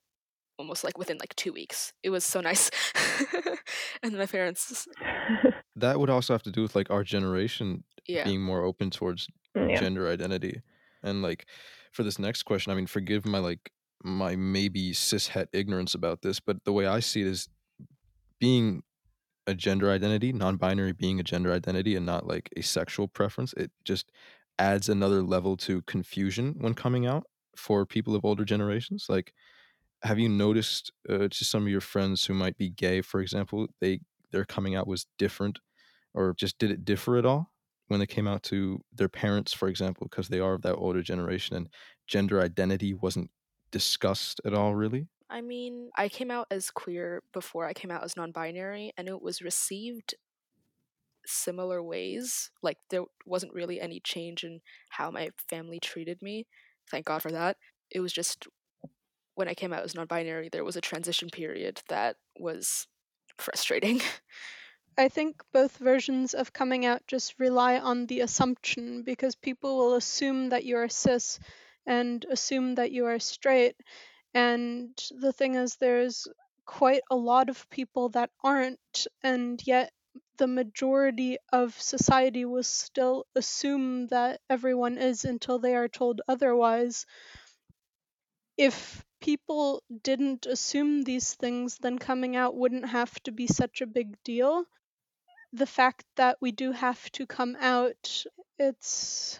almost 0.57 0.83
like 0.83 0.97
within 0.97 1.17
like 1.17 1.35
two 1.35 1.51
weeks 1.51 1.91
it 2.03 2.09
was 2.09 2.23
so 2.23 2.39
nice 2.39 2.69
and 4.03 4.13
my 4.17 4.25
parents 4.25 4.87
That 5.75 5.99
would 5.99 6.09
also 6.09 6.33
have 6.33 6.43
to 6.43 6.51
do 6.51 6.61
with 6.61 6.75
like 6.75 6.89
our 6.89 7.03
generation 7.03 7.83
yeah 8.07 8.23
being 8.23 8.41
more 8.41 8.63
open 8.63 8.89
towards 8.89 9.27
mm, 9.55 9.69
yeah. 9.69 9.79
gender 9.79 10.07
identity. 10.07 10.61
And 11.05 11.21
like 11.21 11.47
for 11.91 12.03
this 12.03 12.19
next 12.19 12.43
question, 12.43 12.71
I 12.71 12.75
mean, 12.75 12.87
forgive 12.87 13.25
my 13.25 13.39
like 13.39 13.71
my 14.03 14.35
maybe 14.35 14.91
cishet 14.91 15.47
ignorance 15.53 15.95
about 15.95 16.21
this, 16.21 16.39
but 16.39 16.57
the 16.65 16.73
way 16.73 16.85
I 16.85 16.99
see 16.99 17.21
it 17.21 17.27
is 17.27 17.49
being 18.39 18.83
a 19.47 19.53
gender 19.53 19.91
identity, 19.91 20.33
non-binary 20.33 20.93
being 20.93 21.19
a 21.19 21.23
gender 21.23 21.53
identity 21.53 21.95
and 21.95 22.05
not 22.05 22.27
like 22.27 22.49
a 22.57 22.61
sexual 22.61 23.07
preference, 23.07 23.53
it 23.53 23.71
just 23.83 24.11
adds 24.59 24.89
another 24.89 25.21
level 25.21 25.55
to 25.57 25.81
confusion 25.83 26.55
when 26.59 26.73
coming 26.73 27.05
out 27.05 27.23
for 27.55 27.85
people 27.85 28.15
of 28.15 28.25
older 28.25 28.45
generations. 28.45 29.05
Like 29.09 29.33
have 30.03 30.19
you 30.19 30.29
noticed 30.29 30.91
uh, 31.09 31.27
to 31.29 31.45
some 31.45 31.63
of 31.63 31.69
your 31.69 31.81
friends 31.81 32.25
who 32.25 32.33
might 32.33 32.57
be 32.57 32.69
gay, 32.69 33.01
for 33.01 33.21
example, 33.21 33.67
they 33.81 34.01
their 34.31 34.45
coming 34.45 34.75
out 34.75 34.87
was 34.87 35.07
different 35.17 35.59
or 36.13 36.33
just 36.37 36.57
did 36.57 36.71
it 36.71 36.85
differ 36.85 37.17
at 37.17 37.25
all 37.25 37.51
when 37.87 37.99
they 37.99 38.05
came 38.07 38.27
out 38.27 38.43
to 38.43 38.81
their 38.93 39.09
parents, 39.09 39.53
for 39.53 39.67
example, 39.67 40.07
because 40.09 40.27
they 40.27 40.39
are 40.39 40.53
of 40.53 40.61
that 40.63 40.75
older 40.75 41.01
generation 41.01 41.55
and 41.55 41.69
gender 42.07 42.41
identity 42.41 42.93
wasn't 42.93 43.29
discussed 43.71 44.41
at 44.45 44.53
all, 44.53 44.75
really? 44.75 45.07
I 45.29 45.41
mean, 45.41 45.89
I 45.95 46.09
came 46.09 46.31
out 46.31 46.47
as 46.51 46.69
queer 46.71 47.23
before 47.33 47.65
I 47.65 47.73
came 47.73 47.91
out 47.91 48.03
as 48.03 48.15
non 48.15 48.31
binary, 48.31 48.93
and 48.97 49.07
it 49.07 49.21
was 49.21 49.41
received 49.41 50.15
similar 51.25 51.81
ways. 51.81 52.51
Like, 52.61 52.77
there 52.89 53.03
wasn't 53.25 53.53
really 53.53 53.81
any 53.81 53.99
change 53.99 54.43
in 54.43 54.61
how 54.89 55.11
my 55.11 55.29
family 55.49 55.79
treated 55.79 56.21
me. 56.21 56.47
Thank 56.89 57.07
God 57.07 57.21
for 57.21 57.31
that. 57.31 57.57
It 57.91 57.99
was 57.99 58.13
just 58.13 58.47
when 59.35 59.47
I 59.47 59.53
came 59.53 59.73
out 59.73 59.83
as 59.83 59.95
non 59.95 60.07
binary, 60.07 60.49
there 60.49 60.63
was 60.63 60.75
a 60.75 60.81
transition 60.81 61.29
period 61.29 61.81
that 61.89 62.17
was 62.39 62.87
frustrating. 63.37 64.01
I 64.97 65.07
think 65.09 65.41
both 65.53 65.77
versions 65.77 66.33
of 66.33 66.51
coming 66.53 66.85
out 66.85 67.07
just 67.07 67.39
rely 67.39 67.79
on 67.79 68.07
the 68.07 68.21
assumption 68.21 69.03
because 69.03 69.35
people 69.35 69.77
will 69.77 69.95
assume 69.95 70.49
that 70.49 70.65
you 70.65 70.77
are 70.77 70.89
cis 70.89 71.39
and 71.85 72.25
assume 72.25 72.75
that 72.75 72.91
you 72.91 73.05
are 73.05 73.19
straight. 73.19 73.75
And 74.33 74.97
the 75.11 75.33
thing 75.33 75.55
is, 75.55 75.75
there's 75.77 76.27
quite 76.65 77.03
a 77.11 77.15
lot 77.15 77.49
of 77.49 77.69
people 77.69 78.09
that 78.09 78.31
aren't, 78.43 79.07
and 79.23 79.61
yet 79.67 79.93
the 80.37 80.47
majority 80.47 81.37
of 81.53 81.79
society 81.81 82.45
will 82.45 82.63
still 82.63 83.25
assume 83.35 84.07
that 84.07 84.41
everyone 84.49 84.97
is 84.97 85.25
until 85.25 85.59
they 85.59 85.75
are 85.75 85.87
told 85.89 86.21
otherwise. 86.27 87.05
If 88.57 89.05
people 89.21 89.81
didn't 90.03 90.45
assume 90.45 91.03
these 91.03 91.35
things, 91.35 91.77
then 91.77 91.97
coming 91.99 92.35
out 92.35 92.53
wouldn't 92.57 92.89
have 92.89 93.17
to 93.23 93.31
be 93.31 93.47
such 93.47 93.79
a 93.79 93.87
big 93.87 94.21
deal 94.25 94.65
the 95.53 95.65
fact 95.67 96.05
that 96.15 96.37
we 96.41 96.51
do 96.51 96.71
have 96.71 97.09
to 97.11 97.25
come 97.25 97.55
out 97.59 98.23
it's 98.59 99.39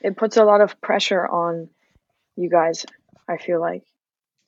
It 0.00 0.16
puts 0.16 0.36
a 0.36 0.44
lot 0.44 0.60
of 0.60 0.80
pressure 0.80 1.26
on 1.26 1.70
you 2.36 2.48
guys, 2.50 2.86
I 3.28 3.36
feel 3.38 3.60
like. 3.60 3.84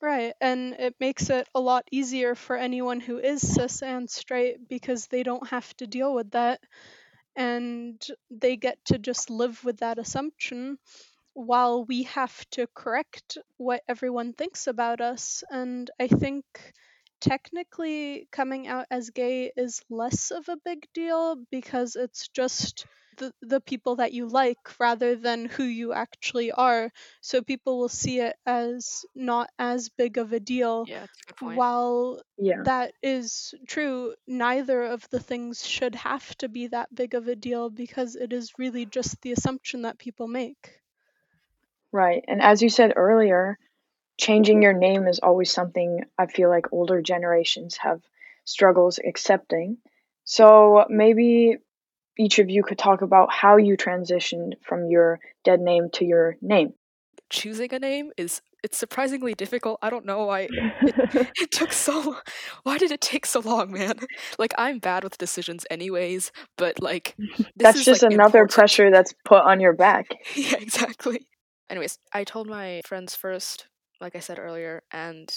right 0.00 0.34
and 0.40 0.74
it 0.74 0.94
makes 1.00 1.30
it 1.30 1.48
a 1.54 1.60
lot 1.60 1.86
easier 1.90 2.34
for 2.34 2.56
anyone 2.56 3.00
who 3.00 3.18
is 3.18 3.40
cis 3.54 3.82
and 3.82 4.10
straight 4.10 4.68
because 4.68 5.06
they 5.06 5.22
don't 5.22 5.48
have 5.48 5.74
to 5.76 5.86
deal 5.86 6.14
with 6.14 6.30
that 6.32 6.60
and 7.36 8.04
they 8.30 8.56
get 8.56 8.78
to 8.84 8.98
just 8.98 9.30
live 9.30 9.62
with 9.64 9.78
that 9.78 9.98
assumption 9.98 10.78
while 11.34 11.84
we 11.84 12.04
have 12.04 12.34
to 12.50 12.66
correct 12.74 13.38
what 13.56 13.82
everyone 13.88 14.32
thinks 14.32 14.66
about 14.66 15.00
us 15.00 15.42
and 15.50 15.90
i 16.00 16.06
think 16.08 16.44
technically 17.22 18.28
coming 18.32 18.68
out 18.68 18.86
as 18.90 19.10
gay 19.10 19.52
is 19.56 19.82
less 19.90 20.30
of 20.30 20.48
a 20.50 20.58
big 20.64 20.86
deal 20.94 21.36
because 21.50 21.96
it's 21.96 22.28
just 22.28 22.86
the, 23.18 23.32
the 23.42 23.60
people 23.60 23.96
that 23.96 24.12
you 24.12 24.26
like 24.26 24.58
rather 24.80 25.16
than 25.16 25.46
who 25.46 25.64
you 25.64 25.92
actually 25.94 26.52
are. 26.52 26.92
So 27.22 27.42
people 27.42 27.78
will 27.78 27.88
see 27.88 28.20
it 28.20 28.36
as 28.46 29.06
not 29.14 29.50
as 29.58 29.88
big 29.90 30.18
of 30.18 30.32
a 30.34 30.40
deal. 30.40 30.88
yeah, 30.88 31.00
that's 31.00 31.20
a 31.22 31.26
good 31.26 31.36
point. 31.36 31.58
While 31.58 32.22
Yeah. 32.38 32.64
that 32.64 32.94
is 33.02 33.54
true, 33.66 34.14
neither 34.26 34.82
of 34.84 35.08
the 35.10 35.20
things 35.20 35.66
should 35.66 35.94
have 35.96 36.36
to 36.38 36.48
be 36.48 36.68
that 36.68 36.94
big 36.94 37.14
of 37.14 37.28
a 37.28 37.36
deal 37.36 37.70
because 37.70 38.16
it 38.16 38.32
is 38.32 38.58
really 38.58 38.86
just 38.86 39.20
the 39.22 39.32
assumption 39.32 39.82
that 39.82 39.98
people 39.98 40.28
make. 40.28 40.80
Right. 41.92 42.24
And 42.28 42.42
as 42.42 42.62
you 42.62 42.68
said 42.68 42.92
earlier, 42.96 43.58
changing 44.22 44.62
your 44.62 44.72
name 44.72 45.08
is 45.08 45.18
always 45.18 45.50
something 45.50 46.04
I 46.16 46.26
feel 46.26 46.48
like 46.48 46.72
older 46.72 47.02
generations 47.02 47.76
have 47.78 48.00
struggles 48.44 49.00
accepting. 49.04 49.78
So 50.24 50.84
maybe 50.88 51.56
each 52.16 52.38
of 52.38 52.48
you 52.48 52.62
could 52.62 52.78
talk 52.78 53.02
about 53.02 53.32
how 53.32 53.56
you 53.56 53.76
transitioned 53.76 54.52
from 54.62 54.86
your 54.86 55.18
dead 55.42 55.60
name 55.60 55.88
to 55.94 56.04
your 56.04 56.36
name. 56.40 56.74
Choosing 57.30 57.74
a 57.74 57.80
name 57.80 58.12
is 58.16 58.40
it's 58.62 58.78
surprisingly 58.78 59.34
difficult. 59.34 59.80
I 59.82 59.90
don't 59.90 60.06
know 60.06 60.26
why 60.26 60.40
it, 60.42 60.94
it 61.36 61.50
took 61.50 61.72
so 61.72 62.16
why 62.62 62.78
did 62.78 62.92
it 62.92 63.00
take 63.00 63.26
so 63.26 63.40
long, 63.40 63.72
man? 63.72 63.98
Like 64.38 64.54
I'm 64.56 64.78
bad 64.78 65.02
with 65.02 65.18
decisions 65.18 65.66
anyways, 65.68 66.30
but 66.56 66.80
like 66.80 67.16
this 67.18 67.44
That's 67.56 67.78
is, 67.80 67.84
just 67.84 68.02
like, 68.04 68.12
another 68.12 68.42
important. 68.42 68.52
pressure 68.52 68.90
that's 68.92 69.14
put 69.24 69.42
on 69.42 69.58
your 69.58 69.72
back. 69.72 70.06
yeah, 70.36 70.58
exactly. 70.60 71.26
Anyways, 71.68 71.98
I 72.12 72.22
told 72.22 72.46
my 72.46 72.82
friends 72.84 73.16
first, 73.16 73.66
like 74.02 74.16
I 74.16 74.20
said 74.20 74.40
earlier, 74.40 74.82
and 74.92 75.32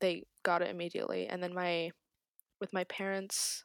they 0.00 0.24
got 0.44 0.62
it 0.62 0.70
immediately. 0.70 1.28
And 1.28 1.42
then 1.42 1.54
my, 1.54 1.92
with 2.60 2.72
my 2.72 2.84
parents, 2.84 3.64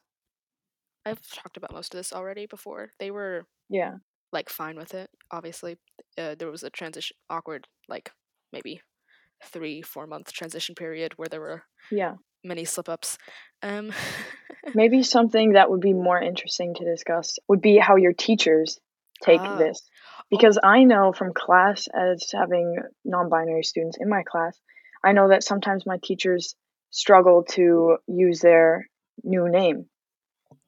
I've 1.04 1.20
talked 1.30 1.56
about 1.56 1.72
most 1.72 1.94
of 1.94 1.98
this 1.98 2.12
already 2.12 2.46
before. 2.46 2.90
They 2.98 3.10
were 3.10 3.46
Yeah. 3.70 3.98
like 4.32 4.50
fine 4.50 4.76
with 4.76 4.94
it. 4.94 5.10
Obviously, 5.30 5.78
uh, 6.18 6.34
there 6.38 6.50
was 6.50 6.62
a 6.64 6.70
transition, 6.70 7.16
awkward, 7.30 7.68
like 7.88 8.12
maybe 8.52 8.82
three, 9.44 9.82
four 9.82 10.06
month 10.06 10.32
transition 10.32 10.74
period 10.74 11.14
where 11.16 11.28
there 11.28 11.40
were 11.40 11.64
Yeah. 11.90 12.16
many 12.44 12.64
slip 12.64 12.88
ups. 12.88 13.18
Um, 13.62 13.92
Maybe 14.74 15.02
something 15.02 15.52
that 15.52 15.70
would 15.70 15.80
be 15.80 15.94
more 15.94 16.20
interesting 16.20 16.74
to 16.74 16.84
discuss 16.84 17.38
would 17.48 17.60
be 17.60 17.78
how 17.78 17.96
your 17.96 18.12
teachers 18.12 18.78
take 19.22 19.42
Ah. 19.42 19.58
this. 19.58 19.82
Because 20.30 20.58
I 20.62 20.84
know 20.84 21.12
from 21.12 21.32
class, 21.32 21.88
as 21.94 22.30
having 22.32 22.76
non 23.04 23.28
binary 23.28 23.62
students 23.62 23.96
in 23.98 24.08
my 24.08 24.22
class, 24.22 24.58
I 25.02 25.12
know 25.12 25.28
that 25.28 25.42
sometimes 25.42 25.86
my 25.86 25.98
teachers 26.02 26.54
struggle 26.90 27.44
to 27.50 27.98
use 28.06 28.40
their 28.40 28.88
new 29.24 29.48
name. 29.48 29.86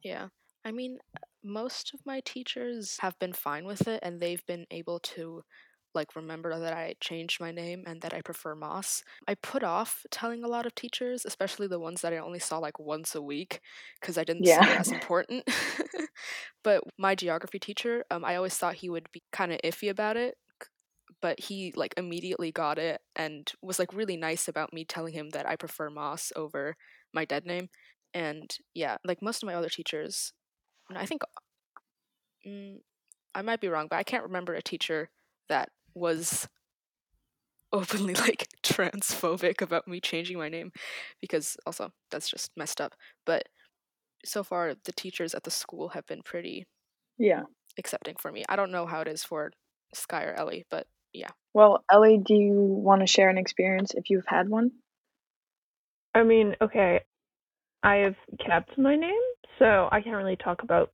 Yeah. 0.03 0.29
I 0.65 0.73
mean, 0.73 0.99
most 1.43 1.95
of 1.95 2.01
my 2.05 2.21
teachers 2.21 2.97
have 3.01 3.19
been 3.19 3.33
fine 3.33 3.65
with 3.65 3.89
it 3.89 4.01
and 4.03 4.21
they've 4.21 4.45
been 4.47 4.67
able 4.71 5.01
to 5.01 5.43
like 5.95 6.17
remember 6.17 6.59
that 6.59 6.73
I 6.73 6.95
changed 7.01 7.41
my 7.41 7.51
name 7.53 7.85
and 7.87 8.01
that 8.03 8.15
I 8.15 8.23
prefer 8.23 8.55
Moss. 8.55 9.03
I 9.29 9.35
put 9.35 9.63
off 9.65 10.05
telling 10.11 10.45
a 10.45 10.49
lot 10.49 10.67
of 10.67 10.75
teachers, 10.75 11.25
especially 11.27 11.67
the 11.67 11.81
ones 11.81 12.03
that 12.03 12.13
I 12.13 12.19
only 12.19 12.39
saw 12.39 12.59
like 12.59 12.79
once 12.79 13.15
a 13.15 13.23
week 13.23 13.61
because 14.01 14.19
I 14.19 14.25
didn't 14.25 14.49
see 14.49 14.61
Yeah. 14.61 14.67
it 14.71 14.77
as 14.81 14.93
important. 14.93 15.45
but 16.65 16.83
my 16.99 17.15
geography 17.15 17.59
teacher, 17.59 18.05
um 18.11 18.25
I 18.25 18.37
always 18.37 18.57
thought 18.57 18.77
he 18.77 18.91
would 18.91 19.11
be 19.13 19.23
kind 19.33 19.53
of 19.53 19.61
iffy 19.65 19.91
about 19.91 20.17
it, 20.17 20.37
but 21.23 21.41
he 21.41 21.73
like 21.77 21.95
immediately 21.97 22.53
got 22.53 22.79
it 22.79 23.01
and 23.17 23.53
was 23.63 23.79
like 23.79 23.93
really 23.95 24.17
nice 24.17 24.49
about 24.49 24.73
me 24.73 24.85
telling 24.85 25.15
him 25.15 25.31
that 25.31 25.47
I 25.49 25.57
prefer 25.57 25.91
Moss 25.91 26.33
over 26.37 26.77
my 27.15 27.25
dead 27.25 27.47
name. 27.47 27.69
And 28.15 28.51
yeah, 28.75 28.99
like 29.05 29.23
most 29.23 29.43
of 29.43 29.47
my 29.49 29.55
other 29.55 29.69
teachers, 29.71 30.33
I 30.95 31.07
think 31.07 31.23
mm, 32.47 32.79
I 33.35 33.43
might 33.43 33.61
be 33.61 33.69
wrong, 33.69 33.89
but 33.91 33.99
I 33.99 34.05
can't 34.05 34.25
remember 34.25 34.55
a 34.55 34.63
teacher 34.63 35.11
that 35.49 35.71
was 35.95 36.49
openly 37.73 38.15
like 38.27 38.49
transphobic 38.63 39.63
about 39.63 39.87
me 39.89 40.01
changing 40.01 40.39
my 40.39 40.49
name 40.49 40.73
because 41.21 41.57
also 41.67 41.93
that's 42.11 42.29
just 42.29 42.51
messed 42.57 42.81
up. 42.81 42.95
But 43.25 43.49
so 44.25 44.43
far 44.43 44.75
the 44.85 44.93
teachers 44.93 45.35
at 45.35 45.45
the 45.45 45.51
school 45.51 45.91
have 45.91 46.07
been 46.07 46.23
pretty 46.23 46.67
Yeah. 47.19 47.43
accepting 47.79 48.17
for 48.19 48.33
me. 48.33 48.45
I 48.49 48.57
don't 48.57 48.73
know 48.73 48.87
how 48.87 49.01
it 49.01 49.09
is 49.09 49.25
for 49.25 49.53
Sky 49.95 50.25
or 50.25 50.35
Ellie, 50.35 50.65
but 50.71 50.87
yeah. 51.13 51.31
Well, 51.55 51.85
Ellie, 51.91 52.19
do 52.19 52.35
you 52.35 52.53
want 52.53 53.01
to 53.01 53.07
share 53.07 53.29
an 53.29 53.39
experience 53.39 53.93
if 53.95 54.11
you've 54.11 54.27
had 54.27 54.49
one? 54.49 54.71
I 56.15 56.23
mean, 56.23 56.57
okay, 56.61 57.01
I 57.83 57.97
have 57.97 58.17
kept 58.45 58.77
my 58.79 58.97
name, 58.97 59.21
so 59.59 59.89
I 59.91 60.01
can't 60.01 60.17
really 60.17 60.37
talk 60.37 60.63
about 60.63 60.91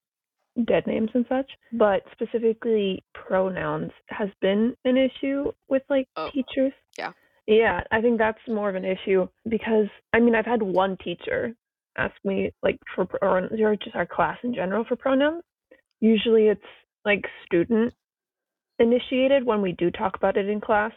dead 0.65 0.87
names 0.87 1.11
and 1.15 1.27
such, 1.29 1.51
but 1.73 2.03
specifically 2.13 3.03
pronouns 3.15 3.91
has 4.09 4.29
been 4.41 4.75
an 4.85 4.97
issue 4.97 5.53
with 5.69 5.83
like 5.89 6.09
Oh. 6.17 6.31
teachers. 6.33 6.73
Yeah. 6.99 7.13
Yeah, 7.47 7.83
I 7.93 8.01
think 8.01 8.19
that's 8.19 8.39
more 8.49 8.69
of 8.69 8.75
an 8.75 8.85
issue 8.85 9.29
because 9.49 9.87
I 10.13 10.21
mean, 10.21 10.35
I've 10.35 10.47
had 10.47 10.63
one 10.63 10.97
teacher 10.97 11.55
ask 11.99 12.15
me 12.25 12.53
like 12.63 12.79
for 12.95 13.07
or 13.23 13.49
just 13.77 13.95
our 13.97 14.07
class 14.07 14.39
in 14.43 14.55
general 14.55 14.85
for 14.85 14.97
pronouns. 14.97 15.43
Usually 16.01 16.49
it's 16.49 16.61
like 17.05 17.25
student 17.47 17.95
initiated 18.79 19.45
when 19.47 19.63
we 19.63 19.73
do 19.73 19.91
talk 19.91 20.17
about 20.17 20.37
it 20.37 20.49
in 20.49 20.61
class 20.61 20.93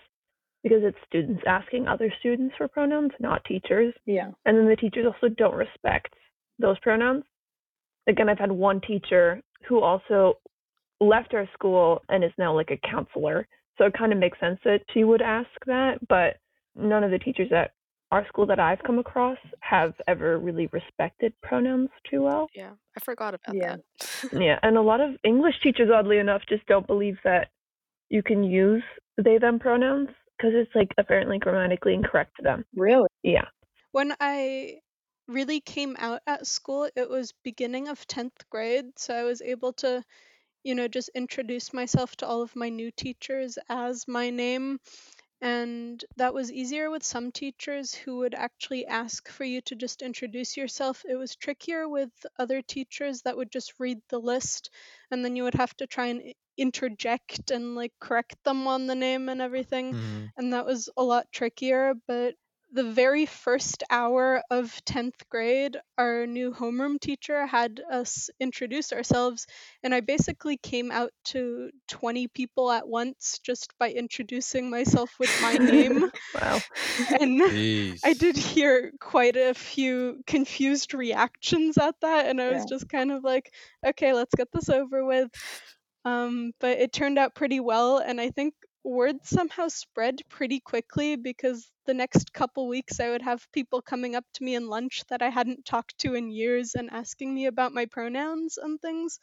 because 0.63 0.79
it's 0.83 0.97
students 1.07 1.41
asking 1.47 1.87
other 1.87 2.11
students 2.19 2.53
for 2.57 2.67
pronouns, 2.67 3.11
not 3.19 3.43
teachers 3.45 3.93
Yeah. 4.05 4.31
and 4.45 4.57
then 4.57 4.67
the 4.67 4.75
teachers 4.75 5.05
also 5.05 5.29
don't 5.29 5.55
respect 5.55 6.13
those 6.57 6.77
pronouns. 6.79 7.23
Again, 8.07 8.27
I've 8.27 8.39
had 8.39 8.51
one 8.51 8.81
teacher 8.81 9.41
who 9.67 9.81
also 9.81 10.35
left 10.99 11.33
our 11.33 11.47
school 11.53 12.01
and 12.09 12.23
is 12.23 12.31
now 12.37 12.53
like 12.53 12.71
a 12.71 12.87
counselor. 12.89 13.47
So 13.77 13.85
it 13.85 13.93
kind 13.97 14.11
of 14.11 14.19
makes 14.19 14.39
sense 14.39 14.59
that 14.65 14.81
she 14.93 15.03
would 15.03 15.21
ask 15.21 15.49
that, 15.65 15.99
but 16.07 16.37
none 16.75 17.03
of 17.03 17.11
the 17.11 17.19
teachers 17.19 17.51
at 17.55 17.71
our 18.11 18.27
school 18.27 18.45
that 18.47 18.59
I've 18.59 18.81
come 18.85 18.99
across 18.99 19.37
have 19.61 19.93
ever 20.07 20.39
really 20.39 20.67
respected 20.67 21.33
pronouns 21.43 21.89
too 22.09 22.23
well. 22.23 22.47
Yeah. 22.55 22.71
I 22.97 22.99
forgot 23.05 23.33
about 23.35 23.55
Yeah. 23.55 23.75
that. 23.75 24.33
Yeah, 24.41 24.59
and 24.63 24.77
a 24.77 24.81
lot 24.81 24.99
of 24.99 25.11
English 25.23 25.55
teachers, 25.63 25.89
oddly 25.93 26.17
enough, 26.17 26.41
just 26.49 26.65
don't 26.65 26.87
believe 26.87 27.17
that 27.23 27.49
you 28.09 28.21
can 28.23 28.43
use 28.43 28.83
they 29.23 29.37
them 29.37 29.59
pronouns 29.59 30.09
because 30.37 30.53
it's 30.55 30.73
like 30.75 30.89
apparently 30.97 31.37
grammatically 31.37 31.93
incorrect 31.93 32.31
to 32.37 32.43
them. 32.43 32.65
Really? 32.75 33.07
Yeah. 33.23 33.45
When 33.91 34.13
I 34.19 34.79
really 35.29 35.61
came 35.61 35.95
out 35.99 36.21
at 36.27 36.47
school, 36.47 36.89
it 36.95 37.09
was 37.09 37.33
beginning 37.43 37.87
of 37.89 38.07
10th 38.07 38.49
grade, 38.49 38.99
so 38.99 39.15
I 39.15 39.23
was 39.23 39.41
able 39.41 39.73
to, 39.75 40.03
you 40.63 40.75
know, 40.75 40.87
just 40.87 41.09
introduce 41.15 41.73
myself 41.73 42.15
to 42.17 42.27
all 42.27 42.41
of 42.41 42.55
my 42.55 42.69
new 42.69 42.91
teachers 42.91 43.57
as 43.69 44.07
my 44.07 44.29
name. 44.31 44.79
And 45.41 46.03
that 46.17 46.33
was 46.33 46.51
easier 46.51 46.89
with 46.89 47.03
some 47.03 47.31
teachers 47.31 47.93
who 47.93 48.17
would 48.19 48.33
actually 48.35 48.85
ask 48.87 49.29
for 49.29 49.43
you 49.45 49.61
to 49.63 49.75
just 49.75 50.01
introduce 50.01 50.57
yourself. 50.57 51.03
It 51.07 51.15
was 51.15 51.35
trickier 51.35 51.87
with 51.89 52.11
other 52.39 52.61
teachers 52.61 53.21
that 53.23 53.37
would 53.37 53.51
just 53.51 53.73
read 53.79 54.01
the 54.09 54.19
list 54.19 54.69
and 55.11 55.23
then 55.25 55.35
you 55.35 55.43
would 55.43 55.55
have 55.55 55.75
to 55.77 55.87
try 55.87 56.07
and 56.07 56.33
interject 56.57 57.51
and 57.51 57.75
like 57.75 57.93
correct 57.99 58.35
them 58.45 58.67
on 58.67 58.87
the 58.87 58.95
name 58.95 59.29
and 59.29 59.41
everything 59.41 59.95
Mhm. 59.95 60.31
and 60.37 60.53
that 60.53 60.65
was 60.65 60.89
a 60.97 61.03
lot 61.03 61.31
trickier. 61.31 61.93
But 62.07 62.35
the 62.71 62.83
very 62.91 63.25
first 63.25 63.83
hour 63.89 64.43
of 64.49 64.83
10th 64.85 65.27
grade, 65.29 65.77
our 65.97 66.25
new 66.27 66.51
homeroom 66.51 66.99
teacher 66.99 67.45
had 67.45 67.81
us 67.91 68.29
introduce 68.39 68.91
ourselves, 68.93 69.47
and 69.83 69.93
I 69.93 70.01
basically 70.01 70.57
came 70.57 70.91
out 70.91 71.11
to 71.25 71.71
20 71.87 72.27
people 72.27 72.71
at 72.71 72.87
once 72.87 73.39
just 73.43 73.73
by 73.79 73.91
introducing 73.91 74.69
myself 74.69 75.11
with 75.19 75.31
my 75.39 75.57
name. 75.57 76.03
Wow. 76.33 76.63
and 77.19 77.41
I 78.03 78.13
did 78.13 78.37
hear 78.37 78.91
quite 78.99 79.35
a 79.35 79.53
few 79.53 80.21
confused 80.27 80.93
reactions 80.93 81.77
at 81.77 81.95
that, 82.01 82.27
and 82.27 82.41
I 82.41 82.49
was 82.49 82.65
Yeah. 82.65 82.65
just 82.65 82.89
kind 82.89 83.11
of 83.11 83.23
like, 83.23 83.51
okay, 83.85 84.13
let's 84.13 84.35
get 84.35 84.49
this 84.51 84.69
over 84.69 85.05
with. 85.05 85.29
Um, 86.05 86.53
but 86.59 86.79
it 86.79 86.93
turned 86.93 87.17
out 87.19 87.35
pretty 87.35 87.59
well, 87.59 87.97
and 87.97 88.19
I 88.21 88.29
think 88.31 88.53
word 88.83 89.17
somehow 89.25 89.67
spread 89.67 90.21
pretty 90.29 90.59
quickly 90.59 91.15
because 91.15 91.71
the 91.85 91.93
next 91.93 92.33
couple 92.33 92.67
weeks 92.67 92.99
I 92.99 93.09
would 93.09 93.21
have 93.21 93.51
people 93.51 93.81
coming 93.81 94.15
up 94.15 94.25
to 94.33 94.43
me 94.43 94.55
in 94.55 94.67
lunch 94.67 95.03
that 95.09 95.21
I 95.21 95.29
hadn't 95.29 95.65
talked 95.65 95.97
to 95.99 96.15
in 96.15 96.31
years 96.31 96.75
and 96.75 96.89
asking 96.91 97.33
me 97.33 97.45
about 97.47 97.73
my 97.73 97.85
pronouns 97.85 98.57
and 98.57 98.79
things. 98.81 99.19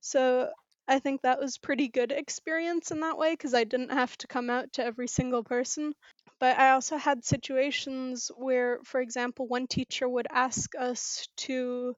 So 0.00 0.50
I 0.88 0.98
think 0.98 1.22
that 1.22 1.40
was 1.40 1.58
pretty 1.58 1.88
good 1.88 2.12
experience 2.12 2.90
in 2.90 3.00
that 3.00 3.18
way 3.18 3.32
because 3.32 3.54
I 3.54 3.64
didn't 3.64 3.90
have 3.92 4.16
to 4.18 4.26
come 4.26 4.50
out 4.50 4.72
to 4.74 4.84
every 4.84 5.08
single 5.08 5.44
person. 5.44 5.94
But 6.40 6.58
I 6.58 6.70
also 6.72 6.96
had 6.96 7.24
situations 7.24 8.30
where, 8.36 8.80
for 8.84 9.00
example, 9.00 9.46
one 9.48 9.66
teacher 9.66 10.08
would 10.08 10.26
ask 10.30 10.74
us 10.76 11.26
to 11.48 11.94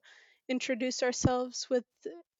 introduce 0.49 1.03
ourselves 1.03 1.67
with 1.69 1.85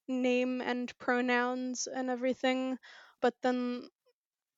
name 0.08 0.62
and 0.62 0.96
pronouns 1.00 1.88
and 1.88 2.10
everything, 2.10 2.78
but 3.22 3.34
then 3.42 3.88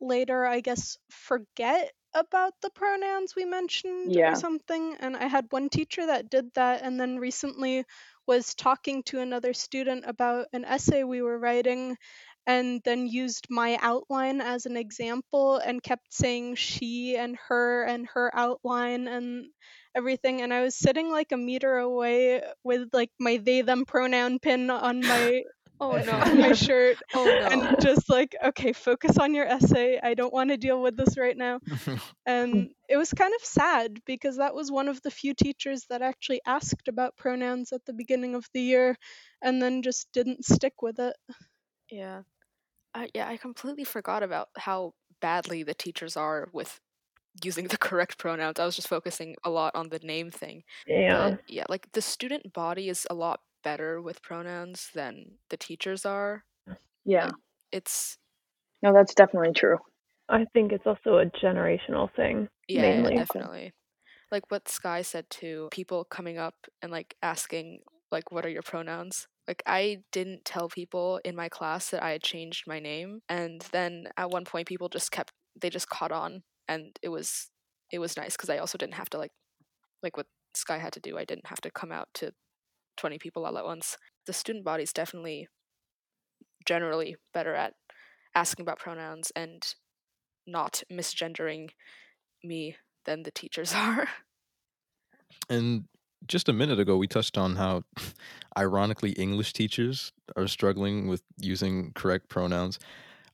later, 0.04 0.46
I 0.46 0.62
guess, 0.62 0.98
forget 1.10 1.92
about 2.13 2.54
the 2.62 2.70
pronouns 2.72 3.36
we 3.36 3.46
mentioned 3.46 4.16
Yeah. 4.16 4.26
or 4.26 4.36
something. 4.36 4.96
And 5.00 5.18
I 5.18 5.28
had 5.28 5.48
one 5.52 5.70
teacher 5.70 6.06
that 6.08 6.30
did 6.30 6.54
that, 6.56 6.82
and 6.84 7.00
then 7.00 7.18
recently 7.18 7.86
was 8.28 8.54
talking 8.56 9.04
to 9.04 9.20
another 9.20 9.54
student 9.54 10.06
about 10.08 10.48
an 10.54 10.66
essay 10.66 11.04
we 11.04 11.22
were 11.22 11.39
writing 11.39 11.98
and 12.48 12.82
then 12.84 13.08
used 13.08 13.48
my 13.50 13.78
outline 13.82 14.42
as 14.42 14.66
an 14.66 14.78
example 14.78 15.58
and 15.58 15.84
kept 15.84 16.13
saying 16.13 16.56
she 16.56 17.16
and 17.18 17.38
her 17.48 17.84
and 17.84 18.08
her 18.13 18.32
outline 18.36 19.08
and 19.08 19.46
everything 19.96 20.42
and 20.42 20.54
i 20.54 20.62
was 20.62 20.76
sitting 20.76 21.12
like 21.12 21.32
a 21.32 21.38
meter 21.38 21.78
away 21.78 22.42
with 22.63 22.89
like 22.94 23.12
my 23.20 23.38
they 23.38 23.62
them 23.62 23.86
pronoun 23.86 24.39
pin 24.39 24.70
on 24.70 25.04
my 25.08 25.44
Oh 25.84 25.98
no. 26.06 26.36
my 26.36 26.54
shirt 26.54 26.98
Oh 27.13 27.26
no. 27.26 27.32
and 27.52 27.82
just 27.82 28.10
like 28.10 28.36
okay 28.43 28.72
focus 28.74 29.17
on 29.17 29.34
your 29.34 29.46
essay 29.46 30.00
i 30.02 30.13
don't 30.13 30.34
want 30.34 30.50
to 30.50 30.58
deal 30.58 30.82
with 30.82 30.96
this 30.96 31.17
right 31.17 31.36
now 31.38 31.60
and 32.26 32.69
it 32.89 32.98
was 32.98 33.12
kind 33.13 33.34
of 33.34 33.43
sad 33.46 34.00
because 34.06 34.38
that 34.38 34.56
was 34.56 34.72
one 34.72 34.88
of 34.88 35.02
the 35.02 35.12
few 35.12 35.34
teachers 35.34 35.86
that 35.89 36.02
actually 36.02 36.41
asked 36.46 36.88
about 36.88 37.17
pronouns 37.17 37.72
at 37.74 37.84
the 37.86 37.93
beginning 37.93 38.36
of 38.36 38.46
the 38.54 38.62
year 38.62 38.96
and 39.41 39.62
then 39.62 39.82
just 39.82 40.08
didn't 40.13 40.46
stick 40.46 40.82
with 40.82 41.00
it 41.00 41.15
Yeah. 41.91 42.22
I 42.96 43.10
yeah, 43.15 43.28
I 43.28 43.38
completely 43.38 43.84
forgot 43.86 44.22
about 44.24 44.50
how 44.58 44.93
badly 45.22 45.63
the 45.63 45.74
teachers 45.74 46.15
are 46.15 46.50
with 46.54 46.80
using 47.43 47.67
the 47.67 47.78
correct 47.78 48.17
pronouns. 48.19 48.60
I 48.60 48.65
was 48.65 48.76
just 48.76 48.88
focusing 48.88 49.36
a 49.43 49.50
lot 49.50 49.76
on 49.76 49.89
the 49.89 50.00
name 50.00 50.30
thing. 50.32 50.63
Yeah. 50.86 51.32
But 51.32 51.41
yeah, 51.48 51.63
like 51.69 51.91
the 51.93 52.02
student 52.02 52.54
body 52.54 52.89
is 52.89 53.08
a 53.10 53.15
lot 53.15 53.39
better 53.63 54.02
with 54.02 54.21
pronouns 54.21 54.89
than 54.93 55.39
the 55.49 55.58
teachers 55.58 56.06
are. 56.06 56.43
Yeah. 57.06 57.32
It's 57.71 58.17
No, 58.82 58.93
that's 58.93 59.13
definitely 59.15 59.54
true. 59.56 59.78
I 60.30 60.45
think 60.54 60.71
it's 60.71 60.86
also 60.86 61.17
a 61.17 61.26
generational 61.26 62.10
thing. 62.15 62.47
yeah, 62.67 62.82
yeah, 62.82 63.02
Mainly. 63.02 63.15
definitely. 63.15 63.73
Like 64.32 64.43
what 64.49 64.67
Sky 64.69 65.02
said 65.02 65.26
too, 65.30 65.69
people 65.71 66.06
coming 66.06 66.38
up 66.38 66.56
and 66.82 66.91
like 66.91 67.15
asking 67.21 67.80
like 68.12 68.32
what 68.32 68.45
are 68.45 68.49
your 68.49 68.62
pronouns? 68.63 69.28
Like 69.47 69.62
I 69.65 69.99
didn't 70.12 70.45
tell 70.45 70.69
people 70.69 71.19
in 71.26 71.36
my 71.36 71.49
class 71.49 71.89
that 71.89 72.04
I 72.04 72.12
had 72.12 72.23
changed 72.23 72.63
my 72.67 72.80
name 72.80 73.21
and 73.30 73.62
then 73.71 74.08
at 74.17 74.30
one 74.32 74.45
point 74.45 74.67
people 74.67 74.89
just 74.89 75.12
kept 75.12 75.32
they 75.62 75.69
just 75.69 75.89
caught 75.89 76.12
on 76.12 76.43
and 76.67 76.97
it 77.04 77.10
was 77.10 77.49
it 77.91 77.99
was 77.99 78.17
nice 78.17 78.36
cuz 78.38 78.49
I 78.49 78.58
also 78.58 78.78
didn't 78.78 78.95
have 78.95 79.10
to 79.12 79.17
like 79.17 79.32
like 80.04 80.17
what 80.17 80.28
Sky 80.56 80.78
had 80.78 80.93
to 80.93 80.99
do. 80.99 81.17
I 81.17 81.26
didn't 81.26 81.47
have 81.47 81.62
to 81.62 81.71
come 81.71 81.91
out 81.91 82.10
to 82.15 82.32
20 82.97 83.19
people 83.19 83.45
all 83.45 83.58
at 83.58 83.65
once. 83.65 83.97
The 84.25 84.34
student 84.34 84.65
body 84.65 84.84
is 84.84 84.93
definitely 84.93 85.47
generally 86.65 87.15
better 87.34 87.56
at 87.56 87.73
asking 88.36 88.63
about 88.63 88.79
pronouns 88.79 89.32
and 89.36 89.63
not 90.47 90.84
misgendering 90.91 91.69
me 92.43 92.75
than 93.06 93.23
the 93.23 93.32
teachers 93.32 93.73
are. 93.75 94.08
And 95.49 95.86
just 96.27 96.49
a 96.49 96.53
minute 96.53 96.79
ago, 96.79 96.97
we 96.97 97.08
touched 97.08 97.38
on 97.38 97.56
how, 97.56 97.84
ironically, 98.58 99.12
English 99.12 99.53
teachers 99.53 100.12
are 100.36 100.47
struggling 100.47 101.08
with 101.08 101.21
using 101.38 101.91
correct 101.93 102.29
pronouns. 102.29 102.79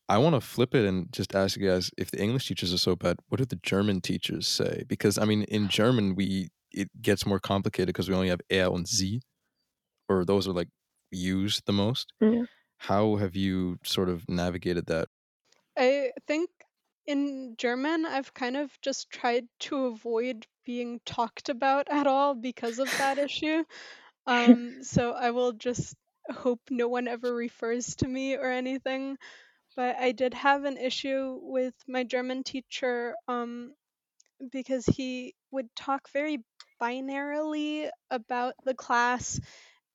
I 0.08 0.18
want 0.18 0.34
to 0.34 0.42
flip 0.42 0.74
it 0.74 0.86
and 0.86 1.12
just 1.14 1.36
ask 1.36 1.56
you 1.56 1.70
guys 1.70 1.92
if 1.98 2.10
the 2.10 2.20
English 2.20 2.48
teachers 2.48 2.74
are 2.74 2.80
so 2.80 2.96
bad, 2.96 3.18
what 3.28 3.38
do 3.38 3.46
the 3.46 3.60
German 3.62 4.02
teachers 4.02 4.48
say? 4.48 4.84
Because 4.88 5.20
I 5.20 5.26
mean, 5.26 5.44
in 5.44 5.68
German, 5.70 6.16
we 6.16 6.50
it 6.72 6.90
gets 7.02 7.26
more 7.26 7.40
complicated 7.40 7.88
because 7.88 8.10
we 8.10 8.16
only 8.16 8.30
have 8.30 8.42
er 8.52 8.74
and 8.74 8.88
sie, 8.88 9.22
or 10.10 10.26
those 10.26 10.48
are 10.48 10.54
like 10.54 10.70
used 11.12 11.66
the 11.66 11.74
most. 11.74 12.12
Yeah. 12.20 12.44
How 12.78 13.16
have 13.18 13.36
you 13.36 13.78
sort 13.84 14.10
of 14.10 14.28
navigated 14.30 14.88
that? 14.88 15.08
I 15.78 16.12
think 16.28 16.50
in 17.08 17.56
German, 17.58 18.06
I've 18.06 18.34
kind 18.34 18.58
of 18.58 18.72
just 18.82 19.10
tried 19.10 19.46
to 19.62 19.86
avoid 19.86 20.46
being 20.66 21.00
talked 21.06 21.50
about 21.50 21.88
at 21.90 22.08
all 22.08 22.36
because 22.36 22.80
of 22.80 22.90
that 22.98 23.18
issue. 23.18 23.64
Um, 24.28 24.84
so 24.84 25.14
I 25.14 25.32
will 25.32 25.54
just 25.54 25.96
hope 26.30 26.62
no 26.70 26.88
one 26.88 27.08
ever 27.08 27.34
refers 27.34 27.96
to 27.98 28.08
me 28.08 28.36
or 28.36 28.50
anything. 28.50 29.18
but 29.76 29.96
I 29.98 30.12
did 30.12 30.34
have 30.34 30.66
an 30.66 30.78
issue 30.78 31.40
with 31.42 31.74
my 31.88 32.04
German 32.04 32.44
teacher 32.44 33.16
um, 33.28 33.74
because 34.52 34.86
he 34.86 35.36
would 35.52 35.68
talk 35.76 36.10
very 36.12 36.40
binarily 36.82 37.90
about 38.12 38.54
the 38.66 38.74
class 38.74 39.40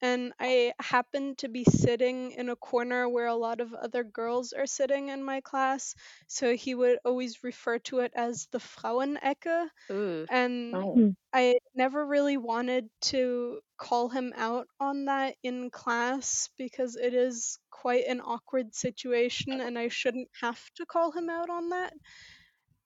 and 0.05 0.33
I 0.41 0.75
happened 0.81 1.39
to 1.39 1.49
be 1.49 1.65
sitting 1.65 2.33
in 2.33 2.51
a 2.51 2.57
corner 2.57 3.09
where 3.09 3.27
a 3.27 3.35
lot 3.35 3.61
of 3.61 3.75
other 3.75 4.05
girls 4.05 4.53
are 4.53 4.67
sitting 4.67 5.09
in 5.09 5.25
my 5.25 5.41
class, 5.41 5.95
so 6.29 6.55
he 6.57 6.75
would 6.75 6.99
always 7.05 7.43
refer 7.45 7.79
to 7.91 8.01
it 8.01 8.13
as 8.15 8.47
the 8.53 8.59
Frauenecke, 8.61 9.69
Ooh. 9.91 10.27
and 10.31 10.75
Oh. 10.77 11.15
I 11.33 11.59
never 11.75 12.05
really 12.07 12.37
wanted 12.37 12.89
to 13.13 13.61
call 13.79 14.09
him 14.09 14.33
out 14.37 14.69
on 14.81 15.07
that 15.07 15.37
in 15.43 15.71
class 15.71 16.49
because 16.59 16.97
it 16.97 17.15
is 17.15 17.59
quite 17.71 18.07
an 18.07 18.21
awkward 18.21 18.75
situation 18.75 19.61
and 19.61 19.79
I 19.79 19.89
shouldn't 19.89 20.29
have 20.41 20.61
to 20.77 20.87
call 20.87 21.13
him 21.13 21.29
out 21.31 21.51
on 21.51 21.71
that. 21.71 21.93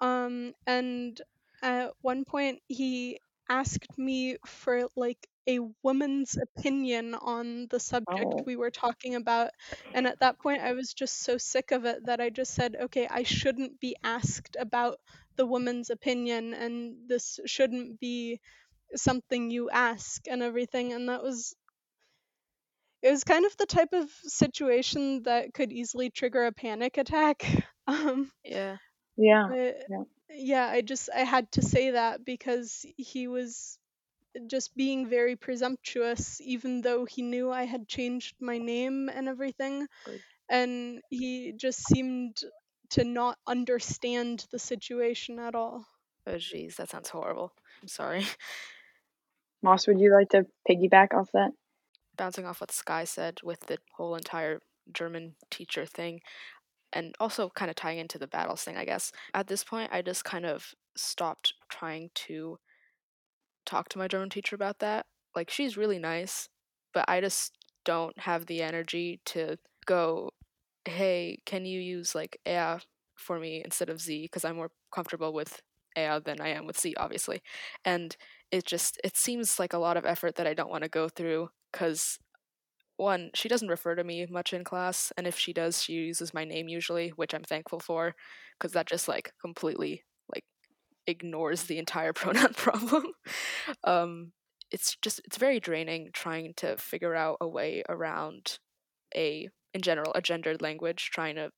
Um, 0.00 0.54
and 0.66 1.20
at 1.62 1.92
one 2.02 2.24
point 2.24 2.60
he 2.68 3.20
asked 3.48 3.98
me 3.98 4.36
for 4.46 4.88
like 4.96 5.26
a 5.48 5.60
woman's 5.82 6.36
opinion 6.36 7.14
on 7.14 7.66
the 7.70 7.80
subject 7.80 8.34
Oh. 8.34 8.46
we 8.46 8.56
were 8.56 8.70
talking 8.70 9.14
about. 9.16 9.50
And 9.94 10.06
at 10.06 10.20
that 10.20 10.38
point, 10.40 10.62
I 10.62 10.72
was 10.74 10.94
just 10.94 11.22
so 11.22 11.38
sick 11.38 11.72
of 11.72 11.84
it 11.86 12.06
that 12.06 12.20
I 12.20 12.30
just 12.30 12.54
said, 12.54 12.76
okay, 12.80 13.08
I 13.10 13.24
shouldn't 13.24 13.80
be 13.80 13.96
asked 14.04 14.56
about 14.60 14.98
the 15.36 15.46
woman's 15.46 15.90
opinion, 15.90 16.54
and 16.54 17.08
this 17.08 17.40
shouldn't 17.46 18.00
be 18.00 18.40
something 18.96 19.50
you 19.50 19.70
ask 19.70 20.26
and 20.28 20.42
everything. 20.42 20.92
And 20.92 21.08
that 21.08 21.22
was. 21.22 21.54
It 23.02 23.10
was 23.10 23.24
kind 23.24 23.44
of 23.44 23.56
the 23.56 23.66
type 23.66 23.92
of 23.92 24.10
situation 24.24 25.22
that 25.24 25.52
could 25.54 25.72
easily 25.72 26.10
trigger 26.10 26.46
a 26.46 26.52
panic 26.52 26.96
attack. 26.98 27.44
Um, 27.86 28.30
Yeah. 28.44 28.76
Yeah. 29.16 29.48
but 29.48 29.76
Yeah. 29.88 30.04
yeah, 30.30 30.66
I 30.68 30.80
just 30.82 31.08
I 31.14 31.20
had 31.20 31.50
to 31.52 31.62
say 31.62 31.92
that 31.92 32.24
because 32.24 32.84
he 32.96 33.26
was 33.28 33.78
just 34.46 34.74
being 34.76 35.08
very 35.08 35.36
presumptuous, 35.36 36.40
even 36.40 36.80
though 36.80 37.04
he 37.04 37.22
knew 37.22 37.50
I 37.50 37.64
had 37.64 37.88
changed 37.88 38.36
my 38.40 38.58
name 38.58 39.08
and 39.08 39.28
everything, 39.28 39.86
Good. 40.04 40.20
and 40.48 41.02
he 41.10 41.52
just 41.56 41.86
seemed 41.86 42.38
to 42.90 43.04
not 43.04 43.38
understand 43.46 44.46
the 44.50 44.58
situation 44.58 45.38
at 45.38 45.54
all. 45.54 45.86
Oh 46.26 46.34
jeez, 46.34 46.76
that 46.76 46.90
sounds 46.90 47.08
horrible. 47.08 47.52
I'm 47.82 47.88
sorry. 47.88 48.24
Moss, 49.62 49.86
would 49.86 50.00
you 50.00 50.12
like 50.12 50.28
to 50.30 50.46
piggyback 50.68 51.14
off 51.14 51.30
that? 51.32 51.50
Bouncing 52.16 52.46
off 52.46 52.60
what 52.60 52.70
Sky 52.70 53.04
said 53.04 53.40
with 53.42 53.60
the 53.60 53.78
whole 53.96 54.14
entire 54.14 54.60
German 54.92 55.34
teacher 55.50 55.84
thing, 55.86 56.20
and 56.92 57.14
also 57.20 57.50
kind 57.54 57.70
of 57.70 57.76
tying 57.76 57.98
into 57.98 58.18
the 58.18 58.26
battles 58.26 58.62
thing, 58.62 58.76
I 58.76 58.84
guess. 58.84 59.12
At 59.34 59.46
this 59.48 59.64
point, 59.64 59.90
I 59.92 60.02
just 60.02 60.24
kind 60.24 60.46
of 60.46 60.74
stopped 60.96 61.54
trying 61.68 62.10
to 62.14 62.58
talk 63.68 63.88
to 63.90 63.98
my 63.98 64.08
German 64.08 64.30
teacher 64.30 64.56
about 64.56 64.78
that. 64.80 65.06
Like, 65.36 65.50
she's 65.50 65.76
really 65.76 65.98
nice, 65.98 66.48
but 66.94 67.04
I 67.08 67.20
just 67.20 67.52
don't 67.84 68.18
have 68.18 68.46
the 68.46 68.62
energy 68.62 69.20
to 69.26 69.58
go, 69.86 70.30
hey, 70.84 71.38
can 71.46 71.64
you 71.64 71.80
use 71.80 72.14
like 72.14 72.40
er 72.46 72.80
for 73.16 73.38
me 73.38 73.62
instead 73.64 73.90
of 73.90 74.00
sie? 74.00 74.22
Because 74.24 74.44
I'm 74.44 74.56
more 74.56 74.70
comfortable 74.92 75.32
with 75.32 75.60
er 75.96 76.20
than 76.24 76.40
I 76.40 76.48
am 76.48 76.66
with 76.66 76.78
sie, 76.78 76.96
obviously. 76.96 77.42
And 77.84 78.16
it 78.50 78.64
just, 78.66 79.00
it 79.04 79.16
seems 79.16 79.58
like 79.58 79.72
a 79.72 79.78
lot 79.78 79.96
of 79.96 80.06
effort 80.06 80.36
that 80.36 80.46
I 80.46 80.54
don't 80.54 80.70
want 80.70 80.84
to 80.84 80.88
go 80.90 81.08
through 81.08 81.50
because 81.72 82.18
one, 82.96 83.30
she 83.34 83.48
doesn't 83.48 83.68
refer 83.68 83.94
to 83.94 84.04
me 84.04 84.26
much 84.28 84.52
in 84.52 84.64
class, 84.64 85.12
and 85.16 85.26
if 85.26 85.38
she 85.38 85.52
does, 85.52 85.82
she 85.82 85.92
uses 85.94 86.34
my 86.34 86.44
name 86.44 86.68
usually, 86.68 87.10
which 87.10 87.32
I'm 87.34 87.44
thankful 87.44 87.80
for, 87.80 88.14
because 88.58 88.72
that 88.72 88.86
just 88.86 89.08
like 89.08 89.32
completely 89.40 90.02
ignores 91.08 91.64
the 91.64 91.78
entire 91.78 92.12
pronoun 92.14 92.54
problem. 92.54 93.12
um, 93.84 94.32
it's 94.70 94.96
just 95.02 95.20
it's 95.24 95.38
very 95.38 95.60
draining 95.60 96.10
trying 96.12 96.54
to 96.56 96.76
figure 96.78 97.14
out 97.16 97.38
a 97.40 97.48
way 97.48 97.82
around 97.88 98.58
a 99.16 99.48
in 99.74 99.82
general 99.82 100.12
a 100.14 100.22
gendered 100.22 100.62
language, 100.62 101.10
trying 101.12 101.36
to 101.36 101.50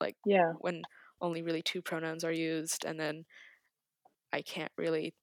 like 0.00 0.16
Yeah. 0.24 0.54
when 0.58 0.82
only 1.20 1.42
really 1.42 1.62
two 1.62 1.82
pronouns 1.82 2.24
are 2.24 2.32
used, 2.32 2.84
and 2.84 3.00
then 3.00 3.24
I 4.32 4.42
can't 4.42 4.72
really 4.76 5.14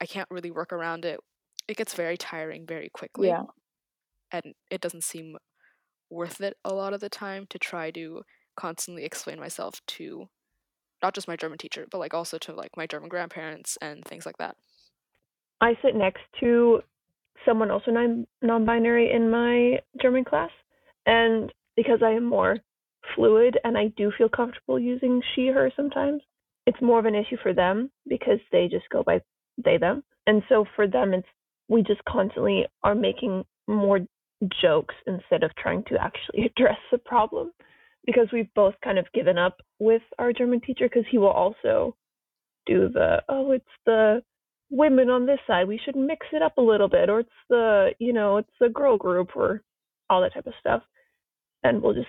I 0.00 0.06
can't 0.06 0.30
really 0.30 0.50
work 0.52 0.72
around 0.72 1.04
it. 1.04 1.20
It 1.68 1.76
gets 1.76 1.94
very 1.94 2.16
tiring 2.18 2.66
very 2.66 2.90
quickly 2.90 3.36
Yeah. 3.36 3.44
and 4.32 4.54
it 4.70 4.80
doesn't 4.80 5.04
seem 5.04 5.36
worth 6.10 6.40
it 6.40 6.56
a 6.64 6.74
lot 6.74 6.94
of 6.94 7.00
the 7.00 7.10
time 7.10 7.46
to 7.48 7.58
try 7.58 7.90
to 7.92 8.22
constantly 8.56 9.04
explain 9.04 9.40
myself 9.40 9.80
to 9.86 10.28
not 11.04 11.14
just 11.14 11.28
my 11.28 11.36
German 11.36 11.58
teacher, 11.58 11.86
but 11.90 11.98
like 11.98 12.14
also 12.14 12.38
to 12.38 12.54
like 12.54 12.74
my 12.78 12.86
German 12.86 13.10
grandparents 13.10 13.76
and 13.82 14.02
things 14.06 14.24
like 14.24 14.38
that. 14.38 14.56
I 15.60 15.74
sit 15.82 15.94
next 15.94 16.22
to 16.40 16.80
someone 17.44 17.70
also 17.70 17.90
non 17.90 18.26
non-binary 18.40 19.12
in 19.12 19.30
my 19.30 19.80
German 20.00 20.24
class, 20.24 20.50
and 21.04 21.52
because 21.76 22.00
I 22.02 22.12
am 22.12 22.24
more 22.24 22.56
fluid 23.14 23.58
and 23.64 23.76
I 23.76 23.88
do 23.98 24.10
feel 24.16 24.30
comfortable 24.30 24.80
using 24.80 25.20
she 25.34 25.48
her 25.48 25.70
sometimes, 25.76 26.22
it's 26.66 26.80
more 26.80 26.98
of 26.98 27.04
an 27.04 27.14
issue 27.14 27.36
for 27.42 27.52
them 27.52 27.90
because 28.08 28.40
they 28.50 28.66
just 28.70 28.88
go 28.90 29.02
by 29.02 29.20
they 29.62 29.76
them, 29.76 30.02
and 30.26 30.42
so 30.48 30.64
for 30.74 30.88
them 30.88 31.12
it's 31.12 31.28
we 31.68 31.82
just 31.82 32.02
constantly 32.08 32.64
are 32.82 32.94
making 32.94 33.44
more 33.66 34.00
jokes 34.62 34.94
instead 35.06 35.42
of 35.42 35.50
trying 35.56 35.84
to 35.84 36.02
actually 36.02 36.46
address 36.50 36.78
the 36.90 36.98
problem 36.98 37.52
because 38.06 38.28
we've 38.32 38.52
both 38.54 38.74
kind 38.82 38.98
of 38.98 39.06
given 39.14 39.38
up 39.38 39.58
with 39.78 40.02
our 40.18 40.32
German 40.32 40.60
teacher 40.60 40.88
because 40.88 41.04
he 41.10 41.18
will 41.18 41.28
also 41.28 41.96
do 42.66 42.88
the 42.88 43.22
oh 43.28 43.50
it's 43.52 43.64
the 43.84 44.22
women 44.70 45.10
on 45.10 45.26
this 45.26 45.38
side 45.46 45.68
we 45.68 45.78
should 45.84 45.94
mix 45.94 46.26
it 46.32 46.40
up 46.40 46.56
a 46.56 46.62
little 46.62 46.88
bit 46.88 47.10
or 47.10 47.20
it's 47.20 47.30
the 47.50 47.90
you 47.98 48.12
know 48.12 48.38
it's 48.38 48.50
the 48.58 48.70
girl 48.70 48.96
group 48.96 49.36
or 49.36 49.62
all 50.10 50.20
that 50.22 50.34
type 50.34 50.46
of 50.46 50.54
stuff. 50.60 50.82
And 51.62 51.82
we'll 51.82 51.94
just 51.94 52.06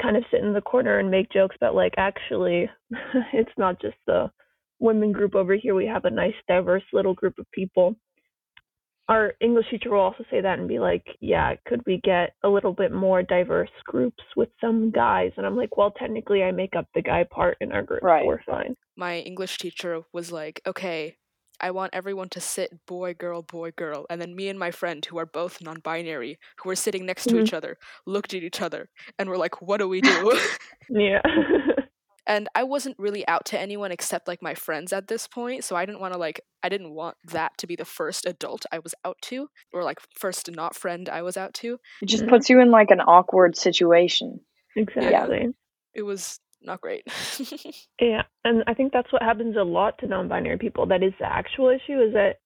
kind 0.00 0.16
of 0.16 0.24
sit 0.30 0.40
in 0.40 0.52
the 0.52 0.60
corner 0.60 0.98
and 0.98 1.10
make 1.10 1.30
jokes 1.32 1.56
about 1.56 1.74
like 1.74 1.94
actually 1.96 2.68
it's 3.32 3.50
not 3.56 3.80
just 3.80 3.96
the 4.06 4.30
women 4.78 5.12
group 5.12 5.34
over 5.34 5.54
here. 5.56 5.74
We 5.74 5.86
have 5.86 6.04
a 6.04 6.10
nice 6.10 6.34
diverse 6.46 6.84
little 6.92 7.14
group 7.14 7.38
of 7.38 7.50
people 7.52 7.96
our 9.08 9.34
english 9.40 9.66
teacher 9.70 9.90
will 9.90 10.00
also 10.00 10.24
say 10.30 10.40
that 10.40 10.58
and 10.58 10.68
be 10.68 10.78
like 10.78 11.04
yeah 11.20 11.54
could 11.66 11.82
we 11.86 12.00
get 12.04 12.34
a 12.44 12.48
little 12.48 12.72
bit 12.72 12.92
more 12.92 13.22
diverse 13.22 13.70
groups 13.84 14.22
with 14.36 14.48
some 14.60 14.90
guys 14.90 15.30
and 15.36 15.46
i'm 15.46 15.56
like 15.56 15.76
well 15.76 15.90
technically 15.92 16.42
i 16.42 16.50
make 16.50 16.74
up 16.76 16.86
the 16.94 17.02
guy 17.02 17.24
part 17.30 17.56
in 17.60 17.72
our 17.72 17.82
group 17.82 18.02
Right. 18.02 18.22
so 18.22 18.28
we're 18.28 18.42
fine 18.44 18.74
My 18.96 19.18
English 19.20 19.58
teacher 19.58 20.02
was 20.12 20.32
like, 20.32 20.60
okay, 20.66 21.16
I 21.60 21.70
want 21.70 21.94
everyone 21.94 22.28
to 22.30 22.40
sit 22.40 22.70
boy, 22.86 23.14
girl, 23.14 23.42
boy, 23.42 23.70
girl. 23.82 24.06
And 24.10 24.20
then 24.20 24.34
me 24.34 24.48
and 24.48 24.58
my 24.58 24.70
friend, 24.72 25.04
who 25.06 25.18
are 25.18 25.26
both 25.40 25.60
non 25.62 25.78
binary, 25.80 26.38
who 26.58 26.70
are 26.70 26.76
sitting 26.84 27.06
next 27.06 27.26
to 27.28 27.36
Mhm. 27.36 27.40
each 27.42 27.52
other, 27.54 27.76
looked 28.06 28.34
at 28.34 28.42
each 28.42 28.60
other 28.60 28.88
and 29.18 29.28
were 29.28 29.38
like, 29.44 29.62
what 29.62 29.78
do 29.78 29.88
we 29.88 30.00
do? 30.02 30.18
yeah 30.90 31.22
and 32.28 32.48
I 32.54 32.62
wasn't 32.62 32.96
really 32.98 33.26
out 33.26 33.44
to 33.46 33.58
anyone 33.58 33.90
except 33.90 34.28
like 34.28 34.40
my 34.42 34.54
friends 34.54 34.92
at 34.92 35.08
this 35.08 35.26
point. 35.26 35.64
So 35.64 35.74
I 35.74 35.84
didn't 35.86 36.00
want 36.00 36.12
to 36.14 36.18
like, 36.18 36.40
I 36.62 36.68
didn't 36.68 36.92
want 36.92 37.16
that 37.24 37.58
to 37.58 37.66
be 37.66 37.74
the 37.74 37.84
first 37.84 38.26
adult 38.26 38.66
I 38.70 38.78
was 38.78 38.94
out 39.04 39.16
to, 39.22 39.48
or 39.72 39.82
like 39.82 39.98
first 40.14 40.48
not 40.52 40.76
friend 40.76 41.08
I 41.08 41.22
was 41.22 41.36
out 41.36 41.54
to. 41.54 41.78
It 42.02 42.06
just 42.06 42.24
Mhm. 42.24 42.28
puts 42.28 42.48
you 42.50 42.60
in 42.60 42.70
like 42.70 42.90
an 42.92 43.00
awkward 43.00 43.56
situation. 43.56 44.40
exactly 44.76 45.48
It 45.94 46.02
was 46.02 46.38
not 46.62 46.80
great. 46.80 47.04
Yeah, 48.00 48.22
and 48.44 48.62
I 48.68 48.74
think 48.74 48.92
that's 48.92 49.12
what 49.12 49.22
happens 49.22 49.56
a 49.56 49.62
lot 49.64 49.98
to 49.98 50.06
non-binary 50.06 50.58
people. 50.58 50.86
That 50.86 51.02
is 51.02 51.12
the 51.18 51.26
actual 51.26 51.68
issue 51.68 52.00
is 52.00 52.12
that 52.14 52.36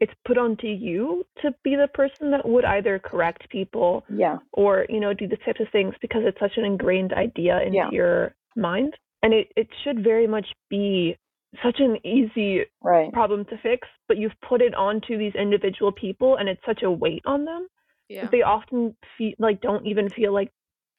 it's 0.00 0.12
put 0.26 0.38
onto 0.38 0.66
you 0.68 1.24
to 1.42 1.52
be 1.64 1.74
the 1.74 1.88
person 1.88 2.30
that 2.30 2.46
would 2.48 2.64
either 2.64 2.98
correct 2.98 3.48
people 3.50 4.04
Yeah. 4.14 4.38
or, 4.52 4.86
you 4.88 5.00
know, 5.00 5.12
do 5.12 5.26
the 5.26 5.36
types 5.38 5.60
of 5.60 5.68
things 5.70 5.94
because 6.00 6.22
it's 6.24 6.38
such 6.38 6.56
an 6.56 6.64
ingrained 6.64 7.12
idea 7.12 7.60
into 7.62 7.76
Yeah. 7.76 7.90
your 7.90 8.34
mind. 8.54 8.94
And 9.22 9.34
it, 9.34 9.48
it 9.56 9.68
should 9.82 10.04
very 10.04 10.26
much 10.26 10.46
be 10.70 11.16
such 11.62 11.80
an 11.80 11.96
easy 12.06 12.64
Right. 12.82 13.12
problem 13.12 13.44
to 13.46 13.58
fix, 13.62 13.88
but 14.06 14.16
you've 14.18 14.38
put 14.48 14.60
it 14.60 14.74
onto 14.74 15.18
these 15.18 15.34
individual 15.34 15.92
people 15.92 16.36
and 16.36 16.48
it's 16.48 16.60
such 16.66 16.82
a 16.82 16.90
weight 16.90 17.22
on 17.26 17.44
them 17.44 17.68
yeah. 18.08 18.28
they 18.30 18.42
often 18.42 18.96
feel 19.16 19.32
like 19.38 19.60
don't 19.60 19.86
even 19.86 20.10
feel 20.10 20.32
like 20.32 20.50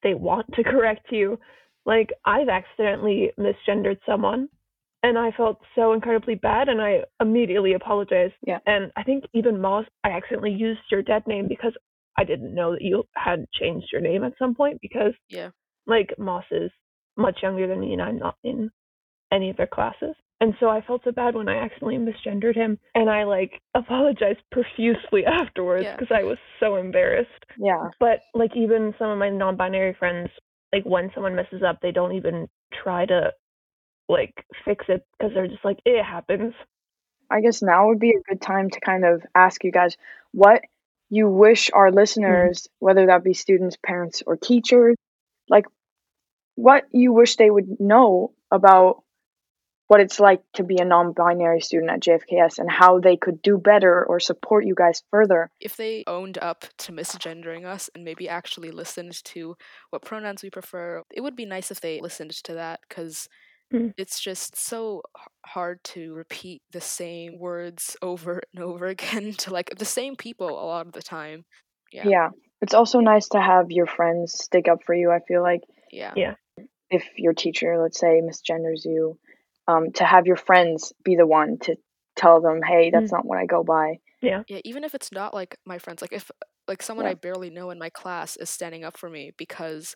they 0.03 0.13
want 0.13 0.45
to 0.53 0.63
correct 0.63 1.07
you. 1.11 1.39
Like 1.85 2.09
I've 2.25 2.49
accidentally 2.49 3.31
misgendered 3.39 3.97
someone 4.05 4.49
and 5.01 5.17
I 5.17 5.31
felt 5.31 5.59
so 5.75 5.93
incredibly 5.93 6.35
bad 6.35 6.69
and 6.69 6.81
I 6.81 7.03
immediately 7.21 7.73
apologized. 7.73 8.33
Yeah. 8.45 8.59
And 8.65 8.91
I 8.95 9.03
think 9.03 9.23
even 9.33 9.59
Moss 9.59 9.85
I 10.03 10.09
accidentally 10.09 10.51
used 10.53 10.81
your 10.91 11.01
dead 11.01 11.23
name 11.25 11.47
because 11.47 11.73
I 12.17 12.23
didn't 12.23 12.53
know 12.53 12.73
that 12.73 12.81
you 12.81 13.03
had 13.15 13.45
changed 13.53 13.87
your 13.91 14.01
name 14.01 14.23
at 14.23 14.33
some 14.37 14.53
point 14.53 14.79
because 14.81 15.13
Yeah. 15.29 15.49
like 15.87 16.13
Moss 16.17 16.45
is 16.51 16.71
much 17.19 17.39
younger 17.43 17.67
than 17.67 17.79
me 17.79 17.93
and 17.93 18.01
I'm 18.01 18.17
not 18.17 18.35
in 18.43 18.71
any 19.31 19.49
of 19.49 19.57
their 19.57 19.67
classes. 19.67 20.15
And 20.41 20.53
so 20.59 20.69
I 20.69 20.81
felt 20.81 21.01
so 21.03 21.11
bad 21.11 21.35
when 21.35 21.49
I 21.49 21.57
accidentally 21.57 21.97
misgendered 21.97 22.55
him 22.55 22.79
and 22.95 23.09
I 23.09 23.25
like 23.25 23.59
apologized 23.75 24.39
profusely 24.51 25.25
afterwards 25.27 25.83
Yeah. 25.83 25.97
because 25.97 26.15
I 26.17 26.23
was 26.23 26.37
so 26.59 26.77
embarrassed 26.77 27.45
Yeah. 27.57 27.89
but 27.99 28.19
like 28.33 28.55
even 28.55 28.93
some 28.97 29.09
of 29.09 29.17
my 29.17 29.29
non-binary 29.29 29.95
friends 29.99 30.29
like 30.73 30.83
when 30.85 31.11
someone 31.13 31.35
messes 31.35 31.63
up, 31.63 31.79
they 31.81 31.91
don't 31.91 32.13
even 32.13 32.47
try 32.71 33.05
to 33.05 33.31
like 34.07 34.33
fix 34.65 34.85
it 34.87 35.05
because 35.17 35.33
they're 35.33 35.47
just 35.47 35.65
like 35.65 35.79
it 35.85 36.03
happens. 36.03 36.53
I 37.31 37.41
guess 37.41 37.61
now 37.61 37.87
would 37.87 37.99
be 37.99 38.11
a 38.11 38.21
good 38.29 38.41
time 38.41 38.69
to 38.71 38.79
kind 38.79 39.05
of 39.05 39.21
ask 39.35 39.63
you 39.63 39.71
guys 39.71 39.97
what 40.31 40.61
you 41.09 41.27
wish 41.27 41.69
our 41.73 41.91
listeners, 41.91 42.61
mm-hmm. 42.61 42.85
whether 42.85 43.05
that 43.07 43.23
be 43.23 43.33
students, 43.33 43.77
parents, 43.83 44.21
or 44.25 44.37
teachers, 44.37 44.95
like 45.49 45.65
what 46.59 46.83
you 46.91 47.13
wish 47.13 47.37
they 47.37 47.49
would 47.49 47.79
know 47.79 48.33
about 48.51 49.03
what 49.87 50.01
it's 50.01 50.19
like 50.19 50.41
to 50.53 50.63
be 50.63 50.77
a 50.77 50.85
non-binary 50.85 51.61
student 51.61 51.89
at 51.89 52.01
JFKS 52.01 52.59
and 52.59 52.69
how 52.69 52.99
they 52.99 53.15
could 53.15 53.41
do 53.41 53.57
better 53.57 54.05
or 54.05 54.19
support 54.19 54.65
you 54.65 54.75
guys 54.75 55.01
further. 55.09 55.49
If 55.61 55.77
they 55.77 56.03
owned 56.05 56.37
up 56.37 56.65
to 56.79 56.91
misgendering 56.91 57.65
us 57.65 57.89
and 57.95 58.03
maybe 58.03 58.27
actually 58.27 58.71
listened 58.71 59.23
to 59.23 59.55
what 59.89 60.03
pronouns 60.03 60.43
we 60.43 60.49
prefer, 60.49 61.01
it 61.09 61.21
would 61.21 61.37
be 61.37 61.45
nice 61.45 61.71
if 61.71 61.79
they 61.79 62.01
listened 62.01 62.31
to 62.43 62.55
that 62.55 62.81
because 62.87 63.29
mm. 63.73 63.93
it's 63.97 64.19
just 64.19 64.57
so 64.57 65.01
hard 65.45 65.81
to 65.85 66.13
repeat 66.13 66.61
the 66.71 66.81
same 66.81 67.39
words 67.39 67.95
over 68.01 68.41
and 68.53 68.63
over 68.63 68.87
again 68.87 69.31
to 69.37 69.53
like 69.53 69.71
the 69.77 69.85
same 69.85 70.17
people 70.17 70.49
a 70.49 70.67
lot 70.67 70.87
of 70.87 70.93
the 70.93 71.01
time. 71.01 71.45
Yeah. 71.93 72.07
Yeah. 72.07 72.29
It's 72.61 72.73
also 72.73 72.99
nice 72.99 73.29
to 73.29 73.39
have 73.39 73.71
your 73.71 73.87
friends 73.87 74.33
stick 74.33 74.67
up 74.67 74.83
for 74.85 74.93
you, 74.93 75.09
I 75.09 75.19
feel 75.25 75.41
like. 75.41 75.61
Yeah. 75.91 76.13
Yeah. 76.15 76.35
If 76.91 77.07
your 77.15 77.33
teacher, 77.33 77.77
let's 77.81 77.99
say, 77.99 78.21
misgenders 78.21 78.85
you, 78.85 79.17
um, 79.67 79.91
to 79.93 80.03
have 80.03 80.25
your 80.25 80.35
friends 80.35 80.93
be 81.03 81.15
the 81.15 81.27
one 81.27 81.59
to 81.59 81.75
tell 82.15 82.41
them, 82.41 82.61
hey, 82.61 82.89
that's 82.89 83.09
mm. 83.09 83.17
not 83.17 83.25
what 83.25 83.37
I 83.37 83.45
go 83.45 83.63
by. 83.63 83.99
Yeah. 84.21 84.43
Yeah, 84.47 84.59
even 84.65 84.83
if 84.83 84.95
it's 84.95 85.11
not 85.11 85.33
like 85.33 85.57
my 85.65 85.77
friends, 85.77 86.01
like 86.01 86.13
if 86.13 86.29
like 86.67 86.81
someone 86.83 87.05
yeah. 87.05 87.11
I 87.11 87.15
barely 87.15 87.49
know 87.49 87.71
in 87.71 87.79
my 87.79 87.89
class 87.89 88.35
is 88.37 88.49
standing 88.49 88.83
up 88.83 88.97
for 88.97 89.09
me 89.09 89.31
because 89.37 89.95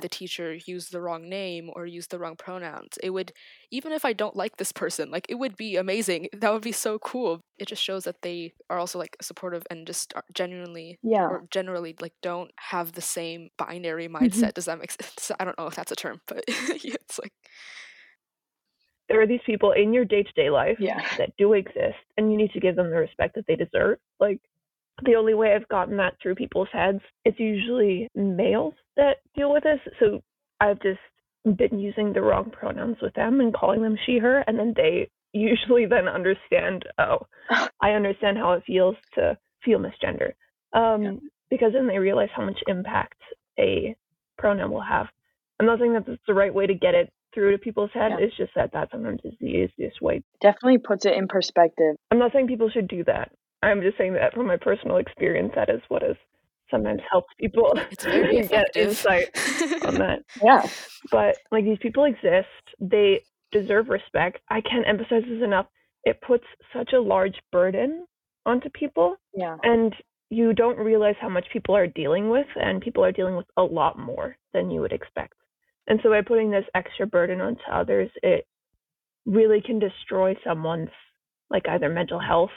the 0.00 0.08
teacher 0.08 0.54
used 0.66 0.92
the 0.92 1.00
wrong 1.00 1.28
name 1.28 1.70
or 1.74 1.86
used 1.86 2.10
the 2.10 2.18
wrong 2.18 2.36
pronouns. 2.36 2.98
It 3.02 3.10
would, 3.10 3.32
even 3.70 3.92
if 3.92 4.04
I 4.04 4.12
don't 4.12 4.36
like 4.36 4.56
this 4.56 4.72
person, 4.72 5.10
like 5.10 5.26
it 5.28 5.36
would 5.36 5.56
be 5.56 5.76
amazing. 5.76 6.28
That 6.40 6.52
would 6.54 6.62
be 6.62 6.72
so 6.72 6.98
cool. 6.98 7.42
It 7.58 7.68
just 7.68 7.82
shows 7.82 8.04
that 8.04 8.22
they 8.22 8.54
are 8.70 8.78
also 8.78 8.98
like 8.98 9.16
supportive 9.20 9.66
and 9.70 9.86
just 9.86 10.14
genuinely, 10.32 10.98
yeah, 11.02 11.26
or 11.26 11.44
generally 11.50 11.94
like 12.00 12.14
don't 12.22 12.50
have 12.56 12.92
the 12.92 13.02
same 13.02 13.50
binary 13.58 14.08
mindset. 14.08 14.30
Mm-hmm. 14.30 14.54
Does 14.54 14.64
that 14.64 14.78
make 14.78 14.90
sense? 15.02 15.30
I 15.38 15.44
don't 15.44 15.58
know 15.58 15.66
if 15.66 15.74
that's 15.74 15.92
a 15.92 15.96
term, 15.96 16.20
but 16.26 16.44
it's 16.48 17.18
like 17.18 17.32
there 19.10 19.20
are 19.20 19.26
these 19.26 19.40
people 19.44 19.72
in 19.72 19.92
your 19.92 20.04
day 20.04 20.22
to 20.22 20.32
day 20.32 20.48
life 20.50 20.78
yeah. 20.80 21.04
that 21.18 21.36
do 21.36 21.52
exist, 21.52 21.98
and 22.16 22.30
you 22.32 22.38
need 22.38 22.52
to 22.52 22.60
give 22.60 22.76
them 22.76 22.88
the 22.88 22.96
respect 22.96 23.34
that 23.34 23.46
they 23.46 23.56
deserve. 23.56 23.98
Like 24.18 24.40
the 25.04 25.16
only 25.16 25.34
way 25.34 25.54
I've 25.54 25.68
gotten 25.68 25.96
that 25.98 26.14
through 26.22 26.34
people's 26.34 26.68
heads, 26.72 27.00
it's 27.24 27.38
usually 27.38 28.08
males 28.14 28.74
that 28.96 29.16
deal 29.34 29.52
with 29.52 29.64
this. 29.64 29.80
So 29.98 30.20
I've 30.60 30.80
just 30.80 31.00
been 31.56 31.78
using 31.78 32.12
the 32.12 32.22
wrong 32.22 32.50
pronouns 32.50 32.96
with 33.00 33.14
them 33.14 33.40
and 33.40 33.54
calling 33.54 33.82
them 33.82 33.96
she, 34.06 34.18
her, 34.18 34.40
and 34.46 34.58
then 34.58 34.74
they 34.76 35.08
usually 35.32 35.86
then 35.86 36.08
understand, 36.08 36.84
oh, 36.98 37.26
I 37.80 37.90
understand 37.90 38.38
how 38.38 38.52
it 38.52 38.64
feels 38.66 38.96
to 39.14 39.38
feel 39.64 39.78
misgendered. 39.78 40.34
Um, 40.72 41.02
yeah. 41.02 41.12
Because 41.50 41.72
then 41.72 41.88
they 41.88 41.98
realize 41.98 42.28
how 42.34 42.44
much 42.44 42.58
impact 42.68 43.20
a 43.58 43.96
pronoun 44.38 44.70
will 44.70 44.82
have. 44.82 45.06
I'm 45.58 45.66
not 45.66 45.80
saying 45.80 45.94
that 45.94 46.06
that's 46.06 46.22
the 46.26 46.34
right 46.34 46.54
way 46.54 46.66
to 46.66 46.74
get 46.74 46.94
it 46.94 47.12
through 47.34 47.52
to 47.52 47.58
people's 47.58 47.90
head. 47.92 48.12
Yeah. 48.18 48.26
It's 48.26 48.36
just 48.36 48.52
that 48.54 48.72
that 48.72 48.90
sometimes 48.90 49.20
is 49.24 49.34
the 49.40 49.46
easiest 49.46 50.00
way. 50.00 50.22
Definitely 50.40 50.78
puts 50.78 51.04
it 51.06 51.14
in 51.14 51.28
perspective. 51.28 51.96
I'm 52.10 52.18
not 52.18 52.32
saying 52.32 52.46
people 52.46 52.70
should 52.70 52.88
do 52.88 53.04
that. 53.04 53.32
I'm 53.62 53.82
just 53.82 53.98
saying 53.98 54.14
that 54.14 54.34
from 54.34 54.46
my 54.46 54.56
personal 54.56 54.96
experience, 54.96 55.52
that 55.54 55.68
is 55.68 55.80
what 55.88 56.02
has 56.02 56.16
sometimes 56.70 57.00
helped 57.10 57.36
people 57.38 57.72
get 58.02 58.76
insight 58.76 59.28
on 59.84 59.94
that. 59.98 60.20
Yeah. 60.42 60.66
But 61.10 61.36
like 61.50 61.64
these 61.64 61.78
people 61.80 62.04
exist, 62.04 62.48
they 62.78 63.22
deserve 63.52 63.88
respect. 63.88 64.38
I 64.48 64.60
can't 64.60 64.86
emphasize 64.86 65.22
this 65.28 65.42
enough. 65.42 65.66
It 66.04 66.20
puts 66.22 66.44
such 66.74 66.92
a 66.92 67.00
large 67.00 67.36
burden 67.52 68.06
onto 68.46 68.70
people. 68.70 69.16
Yeah. 69.34 69.56
And 69.62 69.94
you 70.30 70.54
don't 70.54 70.78
realize 70.78 71.16
how 71.20 71.28
much 71.28 71.46
people 71.52 71.74
are 71.76 71.88
dealing 71.88 72.30
with, 72.30 72.46
and 72.54 72.80
people 72.80 73.04
are 73.04 73.12
dealing 73.12 73.36
with 73.36 73.46
a 73.56 73.62
lot 73.62 73.98
more 73.98 74.36
than 74.54 74.70
you 74.70 74.80
would 74.80 74.92
expect. 74.92 75.34
And 75.88 75.98
so 76.02 76.10
by 76.10 76.22
putting 76.22 76.50
this 76.50 76.64
extra 76.74 77.06
burden 77.06 77.40
onto 77.40 77.60
others, 77.70 78.10
it 78.22 78.46
really 79.26 79.60
can 79.60 79.80
destroy 79.80 80.36
someone's 80.44 80.90
like 81.50 81.68
either 81.68 81.88
mental 81.88 82.20
health 82.20 82.50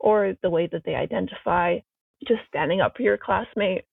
or 0.00 0.34
the 0.42 0.50
way 0.50 0.68
that 0.70 0.82
they 0.84 0.94
identify, 0.94 1.78
just 2.26 2.40
standing 2.48 2.80
up 2.80 2.96
for 2.96 3.02
your 3.02 3.18
classmate 3.18 3.84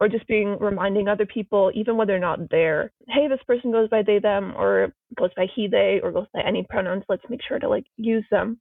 or 0.00 0.08
just 0.08 0.26
being 0.26 0.56
reminding 0.60 1.08
other 1.08 1.26
people, 1.26 1.70
even 1.74 1.96
when 1.96 2.06
they're 2.06 2.18
not 2.18 2.50
there, 2.50 2.92
hey, 3.08 3.28
this 3.28 3.40
person 3.46 3.70
goes 3.70 3.88
by 3.88 4.02
they, 4.02 4.18
them, 4.18 4.52
or 4.56 4.92
goes 5.16 5.30
by 5.36 5.46
he, 5.54 5.68
they, 5.68 6.00
or 6.02 6.10
goes 6.10 6.26
by 6.34 6.40
any 6.40 6.66
pronouns. 6.68 7.04
Let's 7.08 7.22
make 7.28 7.40
sure 7.46 7.58
to 7.58 7.68
like 7.68 7.86
use 7.96 8.24
them. 8.30 8.58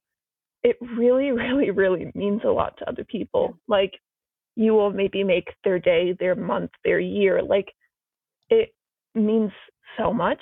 It 0.63 0.77
really, 0.81 1.31
really, 1.31 1.71
really 1.71 2.11
means 2.13 2.41
a 2.45 2.49
lot 2.49 2.77
to 2.77 2.89
other 2.89 3.03
people. 3.03 3.57
Like 3.67 3.93
you 4.55 4.73
will 4.73 4.91
maybe 4.91 5.23
make 5.23 5.47
their 5.63 5.79
day, 5.79 6.15
their 6.19 6.35
month, 6.35 6.71
their 6.83 6.99
year. 6.99 7.41
Like 7.41 7.67
it 8.49 8.73
means 9.15 9.51
so 9.97 10.13
much. 10.13 10.41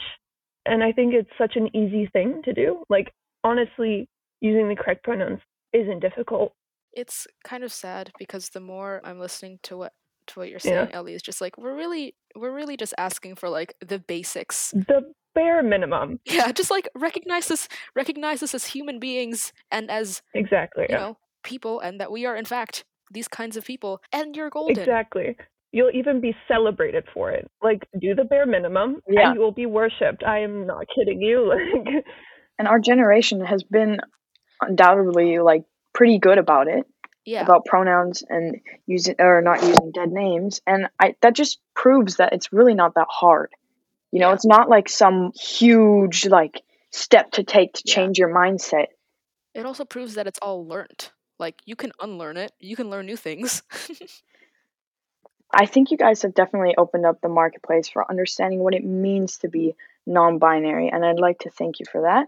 And 0.65 0.83
I 0.83 0.91
think 0.91 1.13
it's 1.13 1.29
such 1.37 1.55
an 1.55 1.75
easy 1.75 2.09
thing 2.13 2.41
to 2.45 2.53
do. 2.53 2.83
Like, 2.89 3.11
honestly, 3.43 4.07
using 4.41 4.69
the 4.69 4.75
correct 4.75 5.03
pronouns 5.03 5.39
isn't 5.73 5.99
difficult. 5.99 6.53
It's 6.93 7.27
kind 7.43 7.63
of 7.63 7.71
sad 7.71 8.11
because 8.19 8.49
the 8.49 8.59
more 8.59 9.01
I'm 9.03 9.19
listening 9.19 9.59
to 9.63 9.77
what 9.77 9.93
to 10.27 10.39
what 10.39 10.49
you're 10.49 10.59
saying, 10.59 10.89
yeah. 10.89 10.95
Ellie, 10.95 11.13
is 11.13 11.21
just 11.21 11.41
like 11.41 11.57
we're 11.57 11.75
really 11.75 12.15
we're 12.35 12.53
really 12.53 12.77
just 12.77 12.93
asking 12.97 13.35
for 13.35 13.49
like 13.49 13.75
the 13.85 13.99
basics. 13.99 14.71
The 14.71 15.13
bare 15.33 15.63
minimum. 15.63 16.19
Yeah, 16.25 16.51
just 16.51 16.71
like 16.71 16.89
recognize 16.95 17.47
this 17.47 17.67
recognize 17.95 18.43
us 18.43 18.53
as 18.53 18.65
human 18.65 18.99
beings 18.99 19.53
and 19.71 19.89
as 19.89 20.21
exactly 20.33 20.83
you 20.89 20.95
yeah. 20.95 20.99
know 20.99 21.17
people 21.43 21.79
and 21.79 21.99
that 21.99 22.11
we 22.11 22.25
are 22.25 22.35
in 22.35 22.45
fact 22.45 22.83
these 23.09 23.27
kinds 23.27 23.57
of 23.57 23.65
people 23.65 24.01
and 24.11 24.35
you're 24.35 24.49
golden. 24.49 24.77
Exactly 24.77 25.35
you'll 25.71 25.91
even 25.93 26.19
be 26.19 26.35
celebrated 26.47 27.05
for 27.13 27.31
it. 27.31 27.49
Like 27.61 27.87
do 27.99 28.13
the 28.13 28.23
bare 28.23 28.45
minimum 28.45 29.01
yeah. 29.07 29.27
and 29.27 29.35
you 29.35 29.41
will 29.41 29.51
be 29.51 29.65
worshipped. 29.65 30.23
I 30.23 30.39
am 30.39 30.67
not 30.67 30.85
kidding 30.93 31.21
you. 31.21 31.41
Like 31.51 32.05
and 32.59 32.67
our 32.67 32.79
generation 32.79 33.43
has 33.43 33.63
been 33.63 33.97
undoubtedly 34.61 35.39
like 35.39 35.63
pretty 35.93 36.19
good 36.19 36.37
about 36.37 36.67
it. 36.67 36.85
Yeah. 37.23 37.43
About 37.43 37.65
pronouns 37.65 38.23
and 38.27 38.61
using 38.87 39.15
or 39.19 39.41
not 39.41 39.61
using 39.61 39.91
dead 39.91 40.11
names. 40.11 40.59
And 40.65 40.87
I 40.99 41.15
that 41.21 41.35
just 41.35 41.59
proves 41.75 42.15
that 42.15 42.33
it's 42.33 42.51
really 42.51 42.73
not 42.73 42.95
that 42.95 43.07
hard. 43.09 43.51
You 44.11 44.19
know, 44.19 44.29
yeah. 44.29 44.33
it's 44.33 44.45
not 44.45 44.69
like 44.69 44.89
some 44.89 45.31
huge 45.39 46.25
like 46.25 46.63
step 46.89 47.31
to 47.33 47.43
take 47.43 47.73
to 47.73 47.83
change 47.83 48.17
yeah. 48.17 48.25
your 48.25 48.35
mindset. 48.35 48.87
It 49.53 49.67
also 49.67 49.85
proves 49.85 50.15
that 50.15 50.25
it's 50.25 50.39
all 50.41 50.65
learned. 50.65 51.11
Like 51.37 51.61
you 51.65 51.75
can 51.75 51.91
unlearn 51.99 52.37
it. 52.37 52.53
You 52.59 52.75
can 52.75 52.89
learn 52.89 53.05
new 53.05 53.17
things. 53.17 53.61
I 55.53 55.65
think 55.65 55.91
you 55.91 55.97
guys 55.97 56.21
have 56.21 56.33
definitely 56.33 56.75
opened 56.77 57.05
up 57.05 57.19
the 57.21 57.29
marketplace 57.29 57.89
for 57.89 58.09
understanding 58.09 58.59
what 58.59 58.73
it 58.73 58.85
means 58.85 59.39
to 59.39 59.49
be 59.49 59.75
non 60.05 60.39
binary, 60.39 60.89
and 60.89 61.05
I'd 61.05 61.19
like 61.19 61.39
to 61.39 61.49
thank 61.49 61.79
you 61.79 61.85
for 61.91 62.01
that. 62.03 62.27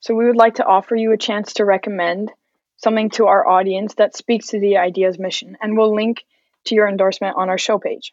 So, 0.00 0.14
we 0.14 0.26
would 0.26 0.36
like 0.36 0.54
to 0.56 0.64
offer 0.64 0.96
you 0.96 1.12
a 1.12 1.18
chance 1.18 1.54
to 1.54 1.64
recommend 1.64 2.32
something 2.76 3.10
to 3.10 3.26
our 3.26 3.46
audience 3.46 3.94
that 3.94 4.16
speaks 4.16 4.48
to 4.48 4.60
the 4.60 4.78
idea's 4.78 5.18
mission, 5.18 5.56
and 5.60 5.76
we'll 5.76 5.94
link 5.94 6.24
to 6.66 6.74
your 6.74 6.88
endorsement 6.88 7.36
on 7.36 7.48
our 7.48 7.58
show 7.58 7.78
page. 7.78 8.12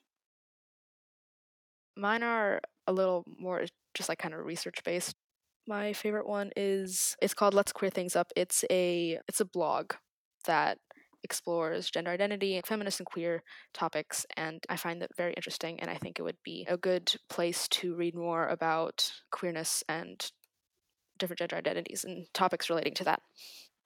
Mine 1.96 2.24
are 2.24 2.62
a 2.86 2.94
little 2.94 3.24
more 3.40 3.66
just 3.96 4.10
like 4.10 4.20
kind 4.20 4.34
of 4.34 4.46
research 4.46 4.84
based. 4.84 5.16
My 5.68 5.94
favorite 5.94 6.28
one 6.28 6.52
is 6.56 7.16
it's 7.22 7.34
called 7.34 7.54
Let's 7.54 7.74
Queer 7.74 7.90
Things 7.90 8.16
Up. 8.16 8.32
It's 8.36 8.64
a 8.70 9.20
it's 9.28 9.42
a 9.42 9.46
blog 9.46 9.94
that 10.46 10.78
explores 11.24 11.90
gender 11.90 12.12
identity, 12.12 12.62
feminist 12.66 13.00
and 13.00 13.08
queer 13.08 13.44
topics, 13.74 14.26
and 14.38 14.64
I 14.70 14.78
find 14.78 15.02
that 15.02 15.16
very 15.18 15.34
interesting. 15.34 15.80
And 15.80 15.90
I 15.90 15.96
think 15.96 16.20
it 16.20 16.24
would 16.24 16.38
be 16.44 16.66
a 16.70 16.78
good 16.78 17.14
place 17.30 17.68
to 17.70 17.96
read 17.96 18.16
more 18.16 18.48
about 18.48 19.12
queerness 19.32 19.84
and 19.90 20.26
different 21.18 21.40
gender 21.40 21.56
identities 21.56 22.04
and 22.04 22.26
topics 22.34 22.70
relating 22.70 22.94
to 22.96 23.06
that. 23.06 23.22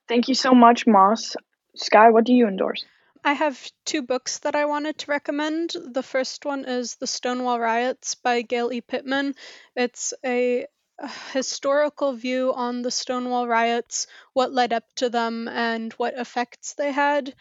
Thank 0.07 0.27
you 0.27 0.35
so 0.35 0.53
much, 0.53 0.85
Moss. 0.87 1.35
Sky, 1.75 2.09
what 2.09 2.25
do 2.25 2.33
you 2.33 2.47
endorse? 2.47 2.85
I 3.23 3.33
have 3.33 3.71
two 3.85 4.01
books 4.01 4.39
that 4.39 4.55
I 4.55 4.65
wanted 4.65 4.97
to 4.99 5.11
recommend. 5.11 5.75
The 5.79 6.03
first 6.03 6.43
one 6.43 6.65
is 6.65 6.95
The 6.95 7.07
Stonewall 7.07 7.59
Riots 7.59 8.15
by 8.15 8.41
Gail 8.41 8.73
E. 8.73 8.81
Pittman. 8.81 9.35
It's 9.75 10.13
a 10.25 10.65
historical 11.33 12.13
view 12.13 12.53
on 12.53 12.81
the 12.81 12.91
Stonewall 12.91 13.47
riots, 13.47 14.07
what 14.33 14.51
led 14.51 14.73
up 14.73 14.83
to 14.95 15.09
them, 15.09 15.47
and 15.47 15.93
what 15.93 16.15
effects 16.15 16.73
they 16.73 16.91
had. 16.91 17.33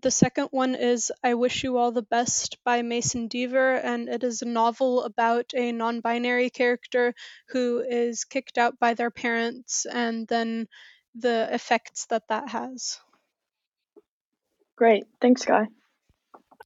The 0.00 0.10
second 0.10 0.48
one 0.50 0.74
is 0.74 1.12
I 1.22 1.34
Wish 1.34 1.62
You 1.62 1.76
All 1.76 1.92
the 1.92 2.02
Best 2.02 2.58
by 2.64 2.82
Mason 2.82 3.28
Deaver, 3.28 3.78
and 3.82 4.08
it 4.08 4.24
is 4.24 4.42
a 4.42 4.46
novel 4.46 5.04
about 5.04 5.52
a 5.54 5.70
non 5.72 6.00
binary 6.00 6.50
character 6.50 7.14
who 7.48 7.80
is 7.80 8.24
kicked 8.24 8.58
out 8.58 8.78
by 8.78 8.94
their 8.94 9.10
parents 9.10 9.86
and 9.86 10.26
then 10.26 10.66
the 11.14 11.48
effects 11.52 12.06
that 12.06 12.28
that 12.28 12.48
has. 12.48 13.00
Great. 14.76 15.04
Thanks, 15.20 15.44
Guy. 15.44 15.68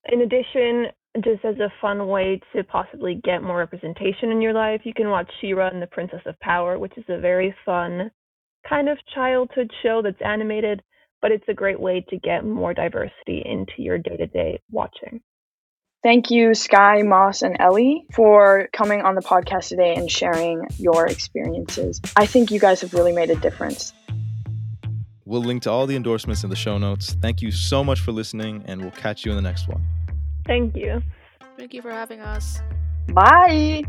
In 0.07 0.23
addition, 0.23 0.87
just 1.23 1.45
as 1.45 1.59
a 1.59 1.73
fun 1.81 2.07
way 2.07 2.41
to 2.55 2.63
possibly 2.65 3.17
get 3.17 3.43
more 3.43 3.59
representation 3.59 4.31
in 4.31 4.41
your 4.41 4.53
life, 4.53 4.83
you 4.85 4.95
can 4.95 5.11
watch 5.11 5.31
She-Ra 5.41 5.69
and 5.69 5.83
the 5.83 5.87
Princess 5.87 6.23
of 6.27 6.39
Power, 6.41 6.79
which 6.79 6.97
is 6.97 7.05
a 7.09 7.19
very 7.19 7.55
fun 7.65 8.11
kind 8.69 8.89
of 8.89 8.99
childhood 9.15 9.71
show 9.83 10.03
that's 10.03 10.21
animated, 10.23 10.83
but 11.27 11.33
it's 11.33 11.49
a 11.49 11.55
great 11.55 11.81
way 11.81 12.07
to 12.09 12.17
get 12.17 12.45
more 12.45 12.73
diversity 12.73 13.43
into 13.45 13.73
your 13.79 13.99
day-to-day 13.99 14.61
watching. 14.71 15.21
Thank 16.05 16.31
you, 16.31 16.55
Sky, 16.55 17.03
Moss, 17.03 17.43
and 17.43 17.57
Ellie, 17.59 18.07
for 18.15 18.69
coming 18.73 19.01
on 19.01 19.17
the 19.17 19.23
podcast 19.23 19.71
today 19.71 19.97
and 19.97 20.09
sharing 20.09 20.65
your 20.79 21.09
experiences. 21.09 22.01
I 22.15 22.27
think 22.27 22.53
you 22.53 22.61
guys 22.61 22.81
have 22.83 22.95
really 22.95 23.11
made 23.11 23.31
a 23.31 23.35
difference. 23.35 23.93
We'll 25.25 25.43
link 25.43 25.65
to 25.65 25.71
all 25.73 25.89
the 25.89 25.97
endorsements 25.97 26.45
in 26.45 26.51
the 26.51 26.55
show 26.55 26.79
notes. 26.79 27.17
Thank 27.21 27.43
you 27.43 27.51
so 27.51 27.83
much 27.83 27.99
for 27.99 28.13
listening, 28.13 28.63
and 28.67 28.81
we'll 28.81 28.93
catch 28.93 29.25
you 29.25 29.33
in 29.33 29.37
the 29.37 29.43
next 29.43 29.67
one. 29.67 29.85
Thank 30.47 30.77
you. 30.77 31.03
Thank 31.59 31.75
you 31.75 31.83
for 31.83 31.91
having 31.91 32.21
us. 32.21 32.61
Bye. 33.09 33.83